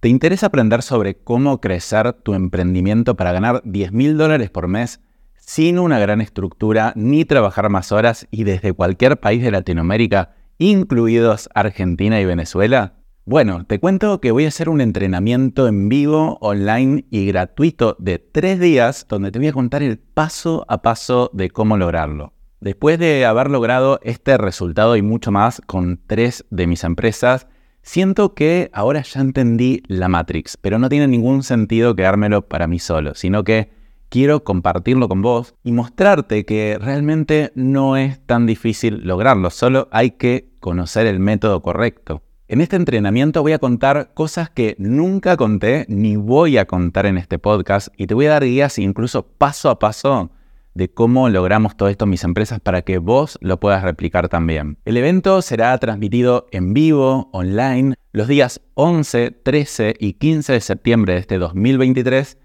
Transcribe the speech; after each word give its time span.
¿Te 0.00 0.08
interesa 0.08 0.46
aprender 0.46 0.80
sobre 0.80 1.18
cómo 1.18 1.60
crecer 1.60 2.14
tu 2.14 2.32
emprendimiento 2.32 3.16
para 3.16 3.32
ganar 3.32 3.60
10 3.66 3.92
mil 3.92 4.16
dólares 4.16 4.48
por 4.48 4.66
mes 4.66 5.02
sin 5.36 5.78
una 5.78 5.98
gran 5.98 6.22
estructura 6.22 6.94
ni 6.96 7.26
trabajar 7.26 7.68
más 7.68 7.92
horas 7.92 8.26
y 8.30 8.44
desde 8.44 8.72
cualquier 8.72 9.20
país 9.20 9.42
de 9.42 9.50
Latinoamérica, 9.50 10.36
incluidos 10.56 11.50
Argentina 11.54 12.18
y 12.18 12.24
Venezuela? 12.24 12.94
Bueno, 13.26 13.66
te 13.66 13.78
cuento 13.78 14.22
que 14.22 14.30
voy 14.30 14.46
a 14.46 14.48
hacer 14.48 14.70
un 14.70 14.80
entrenamiento 14.80 15.68
en 15.68 15.90
vivo, 15.90 16.38
online 16.40 17.04
y 17.10 17.26
gratuito 17.26 17.94
de 17.98 18.18
tres 18.18 18.58
días 18.58 19.04
donde 19.06 19.30
te 19.30 19.38
voy 19.38 19.48
a 19.48 19.52
contar 19.52 19.82
el 19.82 19.98
paso 19.98 20.64
a 20.68 20.80
paso 20.80 21.30
de 21.34 21.50
cómo 21.50 21.76
lograrlo. 21.76 22.32
Después 22.60 22.98
de 22.98 23.26
haber 23.26 23.50
logrado 23.50 24.00
este 24.02 24.38
resultado 24.38 24.96
y 24.96 25.02
mucho 25.02 25.30
más 25.30 25.60
con 25.66 26.00
tres 26.06 26.46
de 26.48 26.66
mis 26.66 26.84
empresas, 26.84 27.48
Siento 27.82 28.34
que 28.34 28.70
ahora 28.72 29.02
ya 29.02 29.20
entendí 29.20 29.82
la 29.86 30.08
Matrix, 30.08 30.56
pero 30.56 30.78
no 30.78 30.88
tiene 30.88 31.08
ningún 31.08 31.42
sentido 31.42 31.96
quedármelo 31.96 32.46
para 32.46 32.66
mí 32.66 32.78
solo, 32.78 33.14
sino 33.14 33.42
que 33.42 33.70
quiero 34.10 34.44
compartirlo 34.44 35.08
con 35.08 35.22
vos 35.22 35.54
y 35.64 35.72
mostrarte 35.72 36.44
que 36.44 36.76
realmente 36.80 37.52
no 37.54 37.96
es 37.96 38.24
tan 38.26 38.46
difícil 38.46 39.00
lograrlo, 39.04 39.50
solo 39.50 39.88
hay 39.92 40.10
que 40.10 40.50
conocer 40.60 41.06
el 41.06 41.20
método 41.20 41.62
correcto. 41.62 42.22
En 42.48 42.60
este 42.60 42.76
entrenamiento 42.76 43.42
voy 43.42 43.52
a 43.52 43.60
contar 43.60 44.12
cosas 44.12 44.50
que 44.50 44.74
nunca 44.78 45.36
conté 45.36 45.86
ni 45.88 46.16
voy 46.16 46.58
a 46.58 46.66
contar 46.66 47.06
en 47.06 47.16
este 47.16 47.38
podcast 47.38 47.88
y 47.96 48.08
te 48.08 48.14
voy 48.14 48.26
a 48.26 48.30
dar 48.30 48.44
guías 48.44 48.78
incluso 48.78 49.24
paso 49.24 49.70
a 49.70 49.78
paso 49.78 50.30
de 50.74 50.88
cómo 50.92 51.28
logramos 51.28 51.76
todo 51.76 51.88
esto 51.88 52.04
en 52.04 52.10
mis 52.10 52.24
empresas 52.24 52.60
para 52.60 52.82
que 52.82 52.98
vos 52.98 53.38
lo 53.40 53.60
puedas 53.60 53.82
replicar 53.82 54.28
también. 54.28 54.78
El 54.84 54.96
evento 54.96 55.42
será 55.42 55.76
transmitido 55.78 56.46
en 56.52 56.72
vivo, 56.72 57.28
online, 57.32 57.94
los 58.12 58.28
días 58.28 58.60
11, 58.74 59.30
13 59.30 59.94
y 59.98 60.14
15 60.14 60.52
de 60.54 60.60
septiembre 60.60 61.14
de 61.14 61.20
este 61.20 61.38
2023 61.38 62.38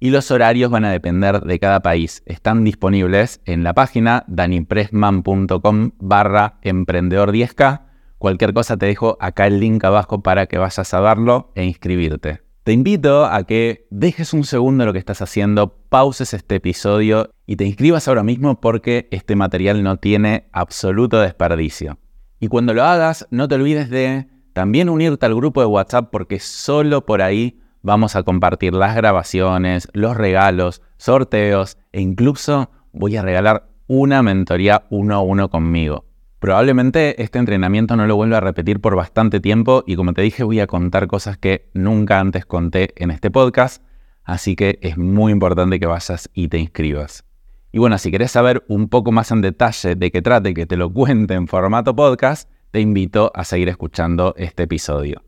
y 0.00 0.10
los 0.10 0.30
horarios 0.30 0.70
van 0.70 0.84
a 0.84 0.92
depender 0.92 1.40
de 1.40 1.58
cada 1.58 1.80
país. 1.80 2.22
Están 2.26 2.64
disponibles 2.64 3.40
en 3.44 3.64
la 3.64 3.74
página 3.74 4.24
danipressman.com 4.28 5.90
barra 5.98 6.58
emprendedor 6.62 7.32
10K. 7.32 7.82
Cualquier 8.18 8.52
cosa 8.52 8.76
te 8.76 8.86
dejo 8.86 9.16
acá 9.20 9.46
el 9.46 9.60
link 9.60 9.84
abajo 9.84 10.22
para 10.22 10.46
que 10.46 10.58
vayas 10.58 10.94
a 10.94 11.00
verlo 11.00 11.52
e 11.54 11.64
inscribirte. 11.64 12.47
Te 12.68 12.74
invito 12.74 13.24
a 13.24 13.44
que 13.44 13.86
dejes 13.88 14.34
un 14.34 14.44
segundo 14.44 14.84
lo 14.84 14.92
que 14.92 14.98
estás 14.98 15.22
haciendo, 15.22 15.78
pauses 15.88 16.34
este 16.34 16.56
episodio 16.56 17.30
y 17.46 17.56
te 17.56 17.64
inscribas 17.64 18.08
ahora 18.08 18.22
mismo 18.22 18.60
porque 18.60 19.08
este 19.10 19.36
material 19.36 19.82
no 19.82 19.96
tiene 19.96 20.50
absoluto 20.52 21.18
desperdicio. 21.18 21.96
Y 22.40 22.48
cuando 22.48 22.74
lo 22.74 22.84
hagas, 22.84 23.26
no 23.30 23.48
te 23.48 23.54
olvides 23.54 23.88
de 23.88 24.28
también 24.52 24.90
unirte 24.90 25.24
al 25.24 25.34
grupo 25.34 25.62
de 25.62 25.66
WhatsApp 25.66 26.10
porque 26.12 26.40
solo 26.40 27.06
por 27.06 27.22
ahí 27.22 27.58
vamos 27.80 28.16
a 28.16 28.22
compartir 28.22 28.74
las 28.74 28.94
grabaciones, 28.94 29.88
los 29.94 30.14
regalos, 30.14 30.82
sorteos 30.98 31.78
e 31.92 32.02
incluso 32.02 32.70
voy 32.92 33.16
a 33.16 33.22
regalar 33.22 33.66
una 33.86 34.22
mentoría 34.22 34.84
uno 34.90 35.14
a 35.14 35.22
uno 35.22 35.48
conmigo. 35.48 36.04
Probablemente 36.38 37.20
este 37.20 37.40
entrenamiento 37.40 37.96
no 37.96 38.06
lo 38.06 38.14
vuelva 38.14 38.36
a 38.36 38.40
repetir 38.40 38.80
por 38.80 38.94
bastante 38.94 39.40
tiempo 39.40 39.82
y 39.86 39.96
como 39.96 40.12
te 40.12 40.22
dije 40.22 40.44
voy 40.44 40.60
a 40.60 40.68
contar 40.68 41.08
cosas 41.08 41.36
que 41.36 41.68
nunca 41.74 42.20
antes 42.20 42.46
conté 42.46 42.94
en 42.96 43.10
este 43.10 43.30
podcast, 43.30 43.82
así 44.22 44.54
que 44.54 44.78
es 44.80 44.96
muy 44.96 45.32
importante 45.32 45.80
que 45.80 45.86
vayas 45.86 46.30
y 46.32 46.46
te 46.46 46.58
inscribas. 46.58 47.24
Y 47.72 47.78
bueno, 47.78 47.98
si 47.98 48.12
querés 48.12 48.30
saber 48.30 48.64
un 48.68 48.88
poco 48.88 49.10
más 49.10 49.32
en 49.32 49.40
detalle 49.40 49.96
de 49.96 50.10
qué 50.12 50.22
trate, 50.22 50.54
que 50.54 50.64
te 50.64 50.76
lo 50.76 50.92
cuente 50.92 51.34
en 51.34 51.48
formato 51.48 51.94
podcast, 51.96 52.48
te 52.70 52.80
invito 52.80 53.32
a 53.34 53.44
seguir 53.44 53.68
escuchando 53.68 54.34
este 54.36 54.62
episodio. 54.62 55.27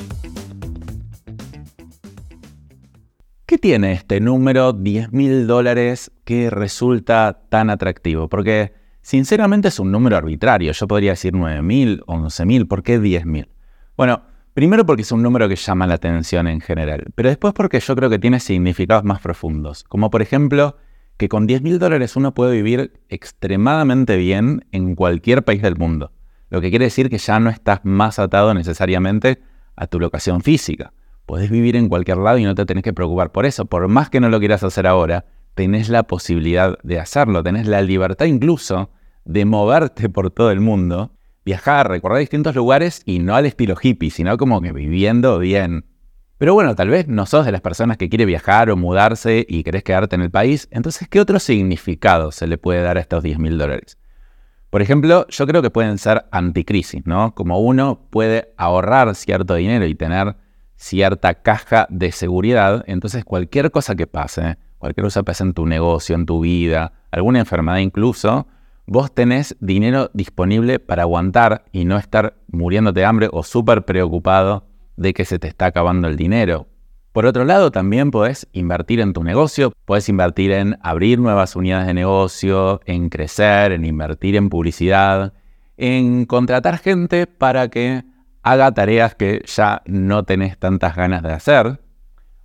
¿Qué 3.51 3.57
tiene 3.57 3.91
este 3.91 4.21
número 4.21 4.71
10 4.71 5.11
mil 5.11 5.45
dólares 5.45 6.09
que 6.23 6.49
resulta 6.49 7.41
tan 7.49 7.69
atractivo? 7.69 8.29
Porque 8.29 8.71
sinceramente 9.01 9.67
es 9.67 9.77
un 9.77 9.91
número 9.91 10.15
arbitrario. 10.15 10.71
Yo 10.71 10.87
podría 10.87 11.11
decir 11.11 11.33
9 11.33 11.61
mil, 11.61 12.01
11 12.07 12.45
mil. 12.45 12.65
¿Por 12.65 12.81
qué 12.81 12.97
10 12.97 13.25
mil? 13.25 13.49
Bueno, 13.97 14.21
primero 14.53 14.85
porque 14.85 15.01
es 15.01 15.11
un 15.11 15.21
número 15.21 15.49
que 15.49 15.57
llama 15.57 15.85
la 15.85 15.95
atención 15.95 16.47
en 16.47 16.61
general. 16.61 17.07
Pero 17.13 17.27
después 17.27 17.53
porque 17.53 17.81
yo 17.81 17.93
creo 17.93 18.09
que 18.09 18.19
tiene 18.19 18.39
significados 18.39 19.03
más 19.03 19.19
profundos. 19.19 19.83
Como 19.83 20.09
por 20.09 20.21
ejemplo 20.21 20.77
que 21.17 21.27
con 21.27 21.45
10 21.45 21.61
mil 21.61 21.77
dólares 21.77 22.15
uno 22.15 22.33
puede 22.33 22.53
vivir 22.53 23.01
extremadamente 23.09 24.15
bien 24.15 24.65
en 24.71 24.95
cualquier 24.95 25.43
país 25.43 25.61
del 25.61 25.75
mundo. 25.75 26.13
Lo 26.49 26.61
que 26.61 26.69
quiere 26.69 26.85
decir 26.85 27.09
que 27.09 27.17
ya 27.17 27.37
no 27.41 27.49
estás 27.49 27.81
más 27.83 28.17
atado 28.17 28.53
necesariamente 28.53 29.41
a 29.75 29.87
tu 29.87 29.99
locación 29.99 30.39
física 30.39 30.93
podés 31.31 31.49
vivir 31.49 31.77
en 31.77 31.87
cualquier 31.87 32.17
lado 32.17 32.39
y 32.39 32.43
no 32.43 32.55
te 32.55 32.65
tenés 32.65 32.83
que 32.83 32.91
preocupar 32.91 33.31
por 33.31 33.45
eso. 33.45 33.63
Por 33.63 33.87
más 33.87 34.09
que 34.09 34.19
no 34.19 34.27
lo 34.27 34.37
quieras 34.39 34.63
hacer 34.63 34.85
ahora, 34.85 35.23
tenés 35.53 35.87
la 35.87 36.03
posibilidad 36.03 36.77
de 36.83 36.99
hacerlo, 36.99 37.41
tenés 37.41 37.67
la 37.67 37.81
libertad 37.81 38.25
incluso 38.25 38.89
de 39.23 39.45
moverte 39.45 40.09
por 40.09 40.29
todo 40.31 40.51
el 40.51 40.59
mundo, 40.59 41.13
viajar, 41.45 41.87
recorrer 41.87 42.19
distintos 42.19 42.53
lugares 42.53 43.01
y 43.05 43.19
no 43.19 43.33
al 43.33 43.45
estilo 43.45 43.77
hippie, 43.81 44.11
sino 44.11 44.35
como 44.35 44.59
que 44.59 44.73
viviendo 44.73 45.39
bien. 45.39 45.85
Pero 46.37 46.53
bueno, 46.53 46.75
tal 46.75 46.89
vez 46.89 47.07
no 47.07 47.25
sos 47.25 47.45
de 47.45 47.53
las 47.53 47.61
personas 47.61 47.95
que 47.95 48.09
quiere 48.09 48.25
viajar 48.25 48.69
o 48.69 48.75
mudarse 48.75 49.45
y 49.47 49.63
querés 49.63 49.85
quedarte 49.85 50.17
en 50.17 50.23
el 50.23 50.31
país, 50.31 50.67
entonces, 50.69 51.07
¿qué 51.07 51.21
otro 51.21 51.39
significado 51.39 52.33
se 52.33 52.45
le 52.45 52.57
puede 52.57 52.81
dar 52.81 52.97
a 52.97 52.99
estos 52.99 53.23
10 53.23 53.39
mil 53.39 53.57
dólares? 53.57 53.97
Por 54.69 54.81
ejemplo, 54.81 55.25
yo 55.29 55.47
creo 55.47 55.61
que 55.61 55.69
pueden 55.69 55.97
ser 55.97 56.25
anticrisis, 56.31 57.05
¿no? 57.05 57.33
Como 57.33 57.61
uno 57.61 58.05
puede 58.09 58.53
ahorrar 58.57 59.15
cierto 59.15 59.55
dinero 59.55 59.85
y 59.85 59.95
tener 59.95 60.35
cierta 60.81 61.35
caja 61.35 61.85
de 61.91 62.11
seguridad, 62.11 62.83
entonces 62.87 63.23
cualquier 63.23 63.69
cosa 63.69 63.95
que 63.95 64.07
pase, 64.07 64.57
cualquier 64.79 65.05
cosa 65.05 65.19
que 65.19 65.25
pase 65.25 65.43
en 65.43 65.53
tu 65.53 65.67
negocio, 65.67 66.15
en 66.15 66.25
tu 66.25 66.41
vida, 66.41 66.93
alguna 67.11 67.37
enfermedad 67.37 67.77
incluso, 67.77 68.47
vos 68.87 69.13
tenés 69.13 69.55
dinero 69.59 70.09
disponible 70.15 70.79
para 70.79 71.03
aguantar 71.03 71.65
y 71.71 71.85
no 71.85 71.97
estar 71.97 72.33
muriéndote 72.47 73.01
de 73.01 73.05
hambre 73.05 73.29
o 73.31 73.43
súper 73.43 73.85
preocupado 73.85 74.65
de 74.97 75.13
que 75.13 75.23
se 75.23 75.37
te 75.37 75.47
está 75.47 75.67
acabando 75.67 76.07
el 76.07 76.17
dinero. 76.17 76.67
Por 77.11 77.27
otro 77.27 77.45
lado, 77.45 77.71
también 77.71 78.09
podés 78.09 78.47
invertir 78.51 79.01
en 79.01 79.13
tu 79.13 79.23
negocio, 79.23 79.73
podés 79.85 80.09
invertir 80.09 80.51
en 80.51 80.79
abrir 80.81 81.19
nuevas 81.19 81.55
unidades 81.55 81.85
de 81.85 81.93
negocio, 81.93 82.81
en 82.85 83.09
crecer, 83.09 83.71
en 83.71 83.85
invertir 83.85 84.35
en 84.35 84.49
publicidad, 84.49 85.33
en 85.77 86.25
contratar 86.25 86.79
gente 86.79 87.27
para 87.27 87.67
que 87.67 88.03
haga 88.43 88.71
tareas 88.73 89.15
que 89.15 89.43
ya 89.45 89.81
no 89.85 90.23
tenés 90.23 90.57
tantas 90.57 90.95
ganas 90.95 91.23
de 91.23 91.33
hacer, 91.33 91.79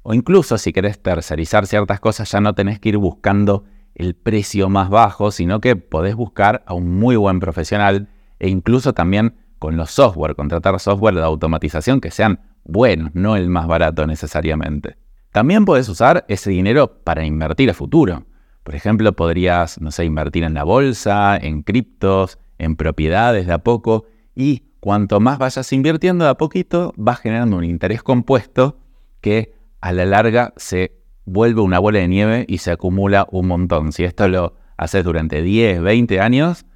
o 0.02 0.14
incluso 0.14 0.58
si 0.58 0.72
querés 0.72 1.02
tercerizar 1.02 1.66
ciertas 1.66 2.00
cosas 2.00 2.30
ya 2.30 2.40
no 2.40 2.54
tenés 2.54 2.78
que 2.78 2.90
ir 2.90 2.96
buscando 2.96 3.64
el 3.94 4.14
precio 4.14 4.68
más 4.68 4.90
bajo, 4.90 5.30
sino 5.30 5.60
que 5.60 5.74
podés 5.74 6.14
buscar 6.14 6.62
a 6.66 6.74
un 6.74 6.98
muy 6.98 7.16
buen 7.16 7.40
profesional 7.40 8.08
e 8.38 8.48
incluso 8.48 8.92
también 8.92 9.34
con 9.58 9.76
los 9.76 9.90
software, 9.90 10.36
contratar 10.36 10.78
software 10.78 11.14
de 11.14 11.22
automatización 11.22 12.00
que 12.00 12.10
sean 12.10 12.40
buenos, 12.62 13.14
no 13.14 13.36
el 13.36 13.48
más 13.48 13.66
barato 13.66 14.06
necesariamente. 14.06 14.98
También 15.32 15.64
podés 15.64 15.88
usar 15.88 16.24
ese 16.28 16.50
dinero 16.50 17.02
para 17.02 17.24
invertir 17.24 17.70
a 17.70 17.74
futuro. 17.74 18.26
Por 18.62 18.74
ejemplo, 18.74 19.12
podrías, 19.14 19.80
no 19.80 19.90
sé, 19.90 20.04
invertir 20.04 20.44
en 20.44 20.54
la 20.54 20.64
bolsa, 20.64 21.36
en 21.36 21.62
criptos, 21.62 22.38
en 22.58 22.76
propiedades 22.76 23.46
de 23.46 23.52
a 23.52 23.58
poco 23.58 24.04
y 24.34 24.64
cuanto 24.86 25.18
más 25.18 25.38
vayas 25.38 25.72
invirtiendo 25.72 26.26
de 26.26 26.30
a 26.30 26.36
poquito, 26.36 26.94
vas 26.96 27.18
generando 27.18 27.56
un 27.56 27.64
interés 27.64 28.04
compuesto 28.04 28.78
que 29.20 29.52
a 29.80 29.90
la 29.90 30.06
larga 30.06 30.54
se 30.58 30.92
vuelve 31.24 31.60
una 31.60 31.80
bola 31.80 31.98
de 31.98 32.06
nieve 32.06 32.44
y 32.46 32.58
se 32.58 32.70
acumula 32.70 33.26
un 33.32 33.48
montón. 33.48 33.90
Si 33.90 34.04
esto 34.04 34.28
lo 34.28 34.54
haces 34.76 35.02
durante 35.02 35.42
10, 35.42 35.82
20 35.82 36.20
años, 36.20 36.66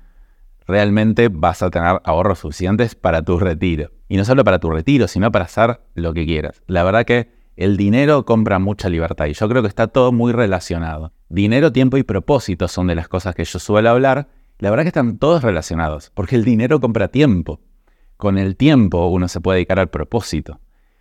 realmente 0.66 1.28
vas 1.28 1.62
a 1.62 1.70
tener 1.70 2.00
ahorros 2.02 2.40
suficientes 2.40 2.96
para 2.96 3.22
tu 3.22 3.38
retiro. 3.38 3.92
Y 4.08 4.16
no 4.16 4.24
solo 4.24 4.42
para 4.42 4.58
tu 4.58 4.70
retiro, 4.70 5.06
sino 5.06 5.30
para 5.30 5.44
hacer 5.44 5.80
lo 5.94 6.12
que 6.12 6.26
quieras. 6.26 6.64
La 6.66 6.82
verdad 6.82 7.04
que 7.04 7.30
el 7.54 7.76
dinero 7.76 8.24
compra 8.24 8.58
mucha 8.58 8.88
libertad 8.88 9.26
y 9.26 9.34
yo 9.34 9.48
creo 9.48 9.62
que 9.62 9.68
está 9.68 9.86
todo 9.86 10.10
muy 10.10 10.32
relacionado. 10.32 11.12
Dinero, 11.28 11.70
tiempo 11.70 11.96
y 11.96 12.02
propósito 12.02 12.66
son 12.66 12.88
de 12.88 12.96
las 12.96 13.06
cosas 13.06 13.36
que 13.36 13.44
yo 13.44 13.60
suelo 13.60 13.88
hablar. 13.88 14.26
La 14.58 14.70
verdad 14.70 14.82
que 14.82 14.88
están 14.88 15.18
todos 15.18 15.44
relacionados, 15.44 16.10
porque 16.12 16.34
el 16.34 16.44
dinero 16.44 16.80
compra 16.80 17.06
tiempo 17.06 17.60
con 18.20 18.38
el 18.38 18.54
tiempo 18.56 19.08
uno 19.08 19.26
se 19.26 19.40
puede 19.40 19.56
dedicar 19.56 19.80
al 19.80 19.90
propósito. 19.90 20.60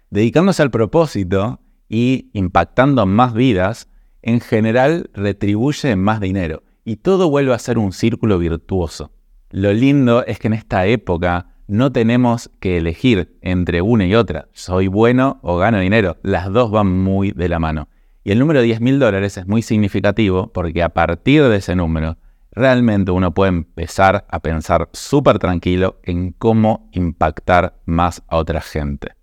Dedicándose 0.10 0.64
al 0.64 0.72
propósito 0.72 1.60
y 1.88 2.32
impactando 2.34 3.06
más 3.06 3.36
vidas, 3.36 3.88
en 4.24 4.40
general 4.40 5.12
retribuye 5.14 5.96
más 5.96 6.20
dinero 6.20 6.64
y 6.84 6.96
todo 6.96 7.30
vuelve 7.30 7.54
a 7.54 7.60
ser 7.60 7.78
un 7.78 7.92
círculo 7.92 8.40
virtuoso. 8.40 9.12
Lo 9.52 9.72
lindo 9.74 10.26
es 10.26 10.40
que 10.40 10.48
en 10.48 10.54
esta 10.54 10.88
época 10.88 11.54
no 11.68 11.92
tenemos 11.92 12.50
que 12.60 12.78
elegir 12.78 13.38
entre 13.42 13.84
una 13.84 14.08
y 14.08 14.16
otra. 14.16 14.48
Soy 14.54 14.88
bueno 14.88 15.40
o 15.44 15.58
gano 15.58 15.80
dinero. 15.80 16.18
Las 16.24 16.52
dos 16.52 16.72
van 16.72 16.88
muy 16.88 17.32
de 17.32 17.48
la 17.48 17.60
mano. 17.60 17.90
Y 18.24 18.32
el 18.32 18.40
número 18.40 18.60
de 18.60 18.66
10 18.66 18.82
mil 18.82 19.00
dólares 19.00 19.38
es 19.38 19.46
muy 19.46 19.62
significativo 19.62 20.52
porque 20.52 20.82
a 20.82 20.90
partir 20.90 21.44
de 21.44 21.58
ese 21.58 21.76
número 21.76 22.18
realmente 22.60 23.12
uno 23.12 23.34
puede 23.34 23.50
empezar 23.50 24.26
a 24.30 24.40
pensar 24.40 24.90
súper 24.94 25.40
tranquilo 25.40 26.00
en 26.04 26.34
cómo 26.34 26.90
impactar 26.92 27.80
más 27.86 28.22
a 28.28 28.38
otra 28.38 28.62
gente. 28.62 29.14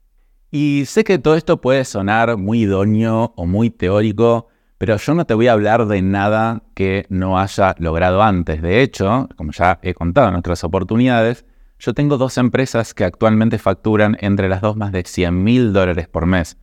Y 0.51 0.85
sé 0.87 1.05
que 1.05 1.19
todo 1.19 1.37
esto 1.37 1.61
puede 1.61 1.85
sonar 1.85 2.37
muy 2.37 2.63
idóneo 2.63 3.35
o 3.37 3.47
muy 3.47 3.71
teórico, 3.71 4.49
pero 4.79 4.97
yo 4.97 5.15
no 5.15 5.27
te 5.27 5.35
voy 5.35 5.49
a 5.49 5.53
hablar 5.53 5.87
de 5.87 6.03
nada 6.03 6.63
que 6.75 7.07
no 7.11 7.39
haya 7.39 7.75
logrado 7.79 8.23
antes. 8.23 8.63
De 8.63 8.83
hecho, 8.83 9.29
como 9.37 9.53
ya 9.53 9.79
he 9.83 9.93
contado 9.93 10.29
en 10.29 10.35
otras 10.35 10.65
oportunidades, 10.65 11.45
yo 11.79 11.93
tengo 11.93 12.17
dos 12.17 12.39
empresas 12.39 12.95
que 12.95 13.05
actualmente 13.05 13.59
facturan 13.59 14.17
entre 14.21 14.49
las 14.49 14.63
dos 14.63 14.77
más 14.77 14.93
de 14.93 15.05
100 15.05 15.45
mil 15.45 15.73
dólares 15.75 16.09
por 16.09 16.25
mes. 16.25 16.57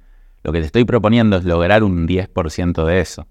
Lo 0.44 0.52
que 0.52 0.60
te 0.60 0.66
estoy 0.66 0.86
proponiendo 0.86 1.38
es 1.38 1.46
lograr 1.46 1.84
un 1.84 2.08
10% 2.08 2.86
de 2.86 3.00
eso. 3.00 3.28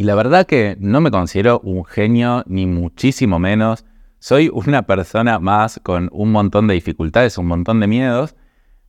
Y 0.00 0.04
la 0.04 0.14
verdad 0.14 0.46
que 0.46 0.76
no 0.78 1.00
me 1.00 1.10
considero 1.10 1.58
un 1.64 1.84
genio 1.84 2.44
ni 2.46 2.66
muchísimo 2.66 3.40
menos. 3.40 3.84
Soy 4.20 4.48
una 4.48 4.82
persona 4.82 5.40
más 5.40 5.80
con 5.82 6.08
un 6.12 6.30
montón 6.30 6.68
de 6.68 6.74
dificultades, 6.74 7.36
un 7.36 7.46
montón 7.46 7.80
de 7.80 7.88
miedos, 7.88 8.36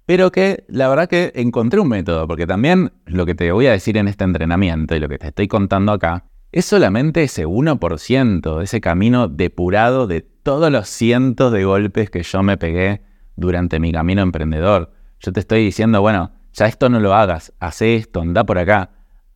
pero 0.06 0.32
que 0.32 0.66
la 0.68 0.88
verdad 0.88 1.10
que 1.10 1.32
encontré 1.34 1.80
un 1.80 1.88
método, 1.88 2.28
porque 2.28 2.46
también 2.46 2.94
lo 3.08 3.26
que 3.26 3.34
te 3.34 3.52
voy 3.52 3.66
a 3.66 3.72
decir 3.72 3.98
en 3.98 4.08
este 4.08 4.24
entrenamiento 4.24 4.96
y 4.96 5.00
lo 5.00 5.10
que 5.10 5.18
te 5.18 5.30
estoy 5.30 5.48
contando 5.48 5.94
acá 5.94 6.26
es 6.52 6.66
solamente 6.66 7.24
ese 7.24 7.48
1%, 7.48 8.62
ese 8.62 8.80
camino 8.80 9.28
depurado 9.28 10.06
de 10.06 10.22
todos 10.22 10.72
los 10.72 10.88
cientos 10.90 11.52
de 11.52 11.64
golpes 11.64 12.12
que 12.12 12.22
yo 12.22 12.44
me 12.44 12.58
pegué 12.58 13.02
durante 13.36 13.80
mi 13.80 13.92
camino 13.92 14.22
emprendedor. 14.22 14.92
Yo 15.22 15.34
te 15.34 15.40
estoy 15.40 15.66
diciendo, 15.66 16.02
bueno, 16.02 16.34
ya 16.54 16.68
esto 16.68 16.88
no 16.88 17.00
lo 17.00 17.16
hagas, 17.16 17.52
haz 17.60 17.82
esto, 17.82 18.22
anda 18.22 18.44
por 18.44 18.60
acá 18.60 18.92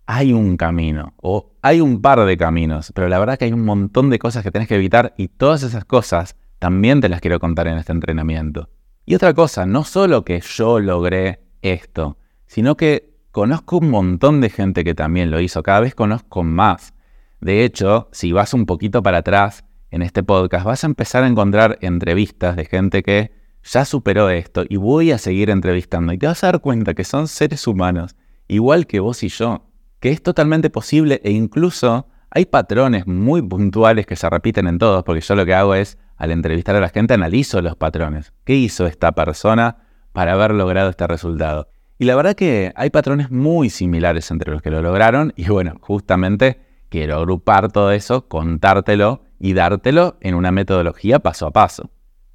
hay 0.05 0.33
un 0.33 0.57
camino 0.57 1.13
o 1.17 1.51
hay 1.61 1.81
un 1.81 2.01
par 2.01 2.23
de 2.25 2.37
caminos, 2.37 2.91
pero 2.93 3.07
la 3.07 3.19
verdad 3.19 3.37
que 3.37 3.45
hay 3.45 3.53
un 3.53 3.65
montón 3.65 4.09
de 4.09 4.19
cosas 4.19 4.43
que 4.43 4.51
tenés 4.51 4.67
que 4.67 4.75
evitar 4.75 5.13
y 5.17 5.29
todas 5.29 5.63
esas 5.63 5.85
cosas 5.85 6.35
también 6.59 7.01
te 7.01 7.09
las 7.09 7.21
quiero 7.21 7.39
contar 7.39 7.67
en 7.67 7.77
este 7.77 7.91
entrenamiento. 7.91 8.69
Y 9.05 9.15
otra 9.15 9.33
cosa, 9.33 9.65
no 9.65 9.83
solo 9.83 10.23
que 10.23 10.39
yo 10.41 10.79
logré 10.79 11.41
esto, 11.61 12.17
sino 12.47 12.77
que 12.77 13.17
conozco 13.31 13.77
un 13.77 13.89
montón 13.89 14.41
de 14.41 14.49
gente 14.49 14.83
que 14.83 14.93
también 14.93 15.31
lo 15.31 15.39
hizo, 15.39 15.63
cada 15.63 15.81
vez 15.81 15.95
conozco 15.95 16.43
más. 16.43 16.93
De 17.41 17.65
hecho, 17.65 18.09
si 18.11 18.31
vas 18.31 18.53
un 18.53 18.65
poquito 18.65 19.03
para 19.03 19.19
atrás 19.19 19.65
en 19.91 20.01
este 20.01 20.23
podcast, 20.23 20.65
vas 20.65 20.83
a 20.83 20.87
empezar 20.87 21.23
a 21.23 21.27
encontrar 21.27 21.77
entrevistas 21.81 22.55
de 22.55 22.65
gente 22.65 23.03
que 23.03 23.31
ya 23.63 23.85
superó 23.85 24.29
esto 24.29 24.63
y 24.67 24.77
voy 24.77 25.11
a 25.11 25.17
seguir 25.17 25.49
entrevistando 25.49 26.13
y 26.13 26.17
te 26.17 26.27
vas 26.27 26.43
a 26.43 26.47
dar 26.47 26.61
cuenta 26.61 26.93
que 26.93 27.03
son 27.03 27.27
seres 27.27 27.67
humanos, 27.67 28.15
igual 28.47 28.87
que 28.87 28.99
vos 28.99 29.23
y 29.23 29.29
yo 29.29 29.72
que 30.03 30.11
es 30.11 30.21
totalmente 30.21 30.69
posible 30.69 31.21
e 31.23 31.31
incluso 31.31 32.09
hay 32.29 32.45
patrones 32.45 33.07
muy 33.07 33.41
puntuales 33.41 34.05
que 34.05 34.17
se 34.17 34.29
repiten 34.29 34.67
en 34.67 34.77
todos, 34.77 35.01
porque 35.05 35.21
yo 35.21 35.33
lo 35.33 35.45
que 35.45 35.53
hago 35.53 35.75
es, 35.75 35.97
al 36.17 36.31
entrevistar 36.31 36.75
a 36.75 36.81
la 36.81 36.89
gente, 36.89 37.13
analizo 37.13 37.61
los 37.61 37.77
patrones. 37.77 38.33
¿Qué 38.43 38.53
hizo 38.53 38.85
esta 38.85 39.13
persona 39.13 39.77
para 40.11 40.33
haber 40.33 40.51
logrado 40.51 40.89
este 40.89 41.07
resultado? 41.07 41.69
Y 41.97 42.03
la 42.03 42.17
verdad 42.17 42.35
que 42.35 42.73
hay 42.75 42.89
patrones 42.89 43.31
muy 43.31 43.69
similares 43.69 44.29
entre 44.29 44.51
los 44.51 44.61
que 44.61 44.71
lo 44.71 44.81
lograron 44.81 45.31
y 45.37 45.47
bueno, 45.47 45.75
justamente 45.79 46.59
quiero 46.89 47.15
agrupar 47.15 47.71
todo 47.71 47.93
eso, 47.93 48.27
contártelo 48.27 49.23
y 49.39 49.53
dártelo 49.53 50.17
en 50.19 50.35
una 50.35 50.51
metodología 50.51 51.19
paso 51.19 51.47
a 51.47 51.51
paso. 51.51 51.91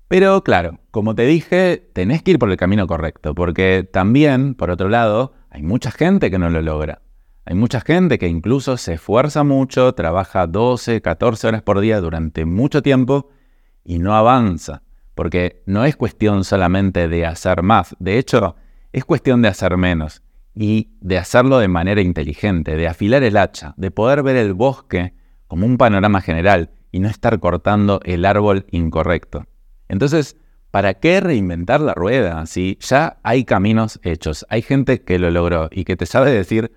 Pero 0.09 0.43
claro, 0.43 0.79
como 0.91 1.15
te 1.15 1.27
dije, 1.27 1.91
tenés 1.93 2.23
que 2.23 2.31
ir 2.31 2.39
por 2.39 2.51
el 2.51 2.57
camino 2.57 2.87
correcto, 2.87 3.35
porque 3.35 3.87
también, 3.93 4.55
por 4.55 4.71
otro 4.71 4.89
lado, 4.89 5.35
hay 5.51 5.63
mucha 5.63 5.91
gente 5.91 6.31
que 6.31 6.39
no 6.39 6.49
lo 6.49 6.63
logra. 6.63 7.03
Hay 7.51 7.55
mucha 7.55 7.81
gente 7.81 8.19
que 8.19 8.29
incluso 8.29 8.77
se 8.77 8.93
esfuerza 8.93 9.43
mucho, 9.43 9.95
trabaja 9.95 10.47
12, 10.47 11.01
14 11.01 11.47
horas 11.47 11.63
por 11.63 11.81
día 11.81 11.99
durante 11.99 12.45
mucho 12.45 12.83
tiempo 12.83 13.31
y 13.85 14.01
no 14.01 14.15
avanza, 14.15 14.83
porque 15.15 15.63
no 15.65 15.87
es 15.87 15.97
cuestión 15.97 16.45
solamente 16.45 17.09
de 17.09 17.25
hacer 17.25 17.63
más, 17.63 17.97
de 18.01 18.19
hecho 18.19 18.57
es 18.93 19.07
cuestión 19.07 19.41
de 19.41 19.49
hacer 19.49 19.79
menos 19.79 20.23
y 20.55 20.91
de 21.01 21.17
hacerlo 21.17 21.59
de 21.59 21.69
manera 21.69 22.03
inteligente, 22.03 22.77
de 22.77 22.87
afilar 22.87 23.23
el 23.23 23.39
hacha, 23.39 23.73
de 23.79 23.91
poder 23.91 24.23
ver 24.23 24.37
el 24.37 24.53
bosque 24.53 25.15
como 25.47 25.65
un 25.65 25.79
panorama 25.79 26.21
general 26.21 26.73
y 26.93 27.01
no 27.01 27.09
estar 27.09 27.41
cortando 27.41 28.01
el 28.05 28.27
árbol 28.27 28.67
incorrecto. 28.73 29.47
Entonces, 29.89 30.37
¿para 30.71 30.93
qué 30.93 31.19
reinventar 31.21 31.81
la 31.81 31.95
rueda 31.95 32.45
si 32.45 32.77
ya 32.83 33.21
hay 33.23 33.47
caminos 33.47 34.01
hechos? 34.03 34.45
Hay 34.51 34.61
gente 34.61 35.01
que 35.01 35.19
lo 35.19 35.31
logró 35.31 35.71
y 35.73 35.85
que 35.85 35.97
te 35.97 36.05
sabe 36.05 36.31
decir 36.31 36.73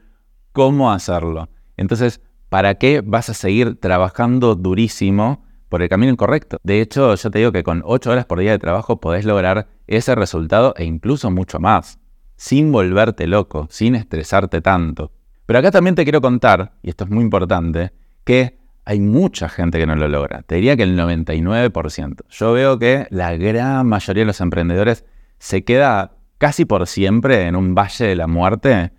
cómo 0.51 0.91
hacerlo. 0.91 1.49
Entonces, 1.77 2.21
¿para 2.49 2.75
qué 2.75 3.01
vas 3.01 3.29
a 3.29 3.33
seguir 3.33 3.79
trabajando 3.79 4.55
durísimo 4.55 5.45
por 5.69 5.81
el 5.81 5.89
camino 5.89 6.11
incorrecto? 6.11 6.57
De 6.63 6.81
hecho, 6.81 7.15
yo 7.15 7.31
te 7.31 7.39
digo 7.39 7.51
que 7.51 7.63
con 7.63 7.81
8 7.85 8.11
horas 8.11 8.25
por 8.25 8.39
día 8.39 8.51
de 8.51 8.59
trabajo 8.59 8.99
podés 8.99 9.25
lograr 9.25 9.67
ese 9.87 10.15
resultado 10.15 10.73
e 10.77 10.83
incluso 10.83 11.31
mucho 11.31 11.59
más, 11.59 11.99
sin 12.35 12.71
volverte 12.71 13.27
loco, 13.27 13.67
sin 13.69 13.95
estresarte 13.95 14.61
tanto. 14.61 15.11
Pero 15.45 15.59
acá 15.59 15.71
también 15.71 15.95
te 15.95 16.03
quiero 16.03 16.21
contar, 16.21 16.73
y 16.81 16.89
esto 16.89 17.03
es 17.03 17.09
muy 17.09 17.23
importante, 17.23 17.91
que 18.23 18.59
hay 18.85 18.99
mucha 18.99 19.49
gente 19.49 19.77
que 19.79 19.85
no 19.85 19.95
lo 19.95 20.07
logra. 20.07 20.41
Te 20.43 20.55
diría 20.55 20.75
que 20.75 20.83
el 20.83 20.97
99%. 20.97 22.23
Yo 22.29 22.53
veo 22.53 22.79
que 22.79 23.07
la 23.09 23.35
gran 23.35 23.87
mayoría 23.87 24.21
de 24.21 24.27
los 24.27 24.41
emprendedores 24.41 25.05
se 25.37 25.63
queda 25.63 26.17
casi 26.37 26.65
por 26.65 26.87
siempre 26.87 27.47
en 27.47 27.55
un 27.55 27.75
valle 27.75 28.05
de 28.07 28.15
la 28.15 28.27
muerte 28.27 28.91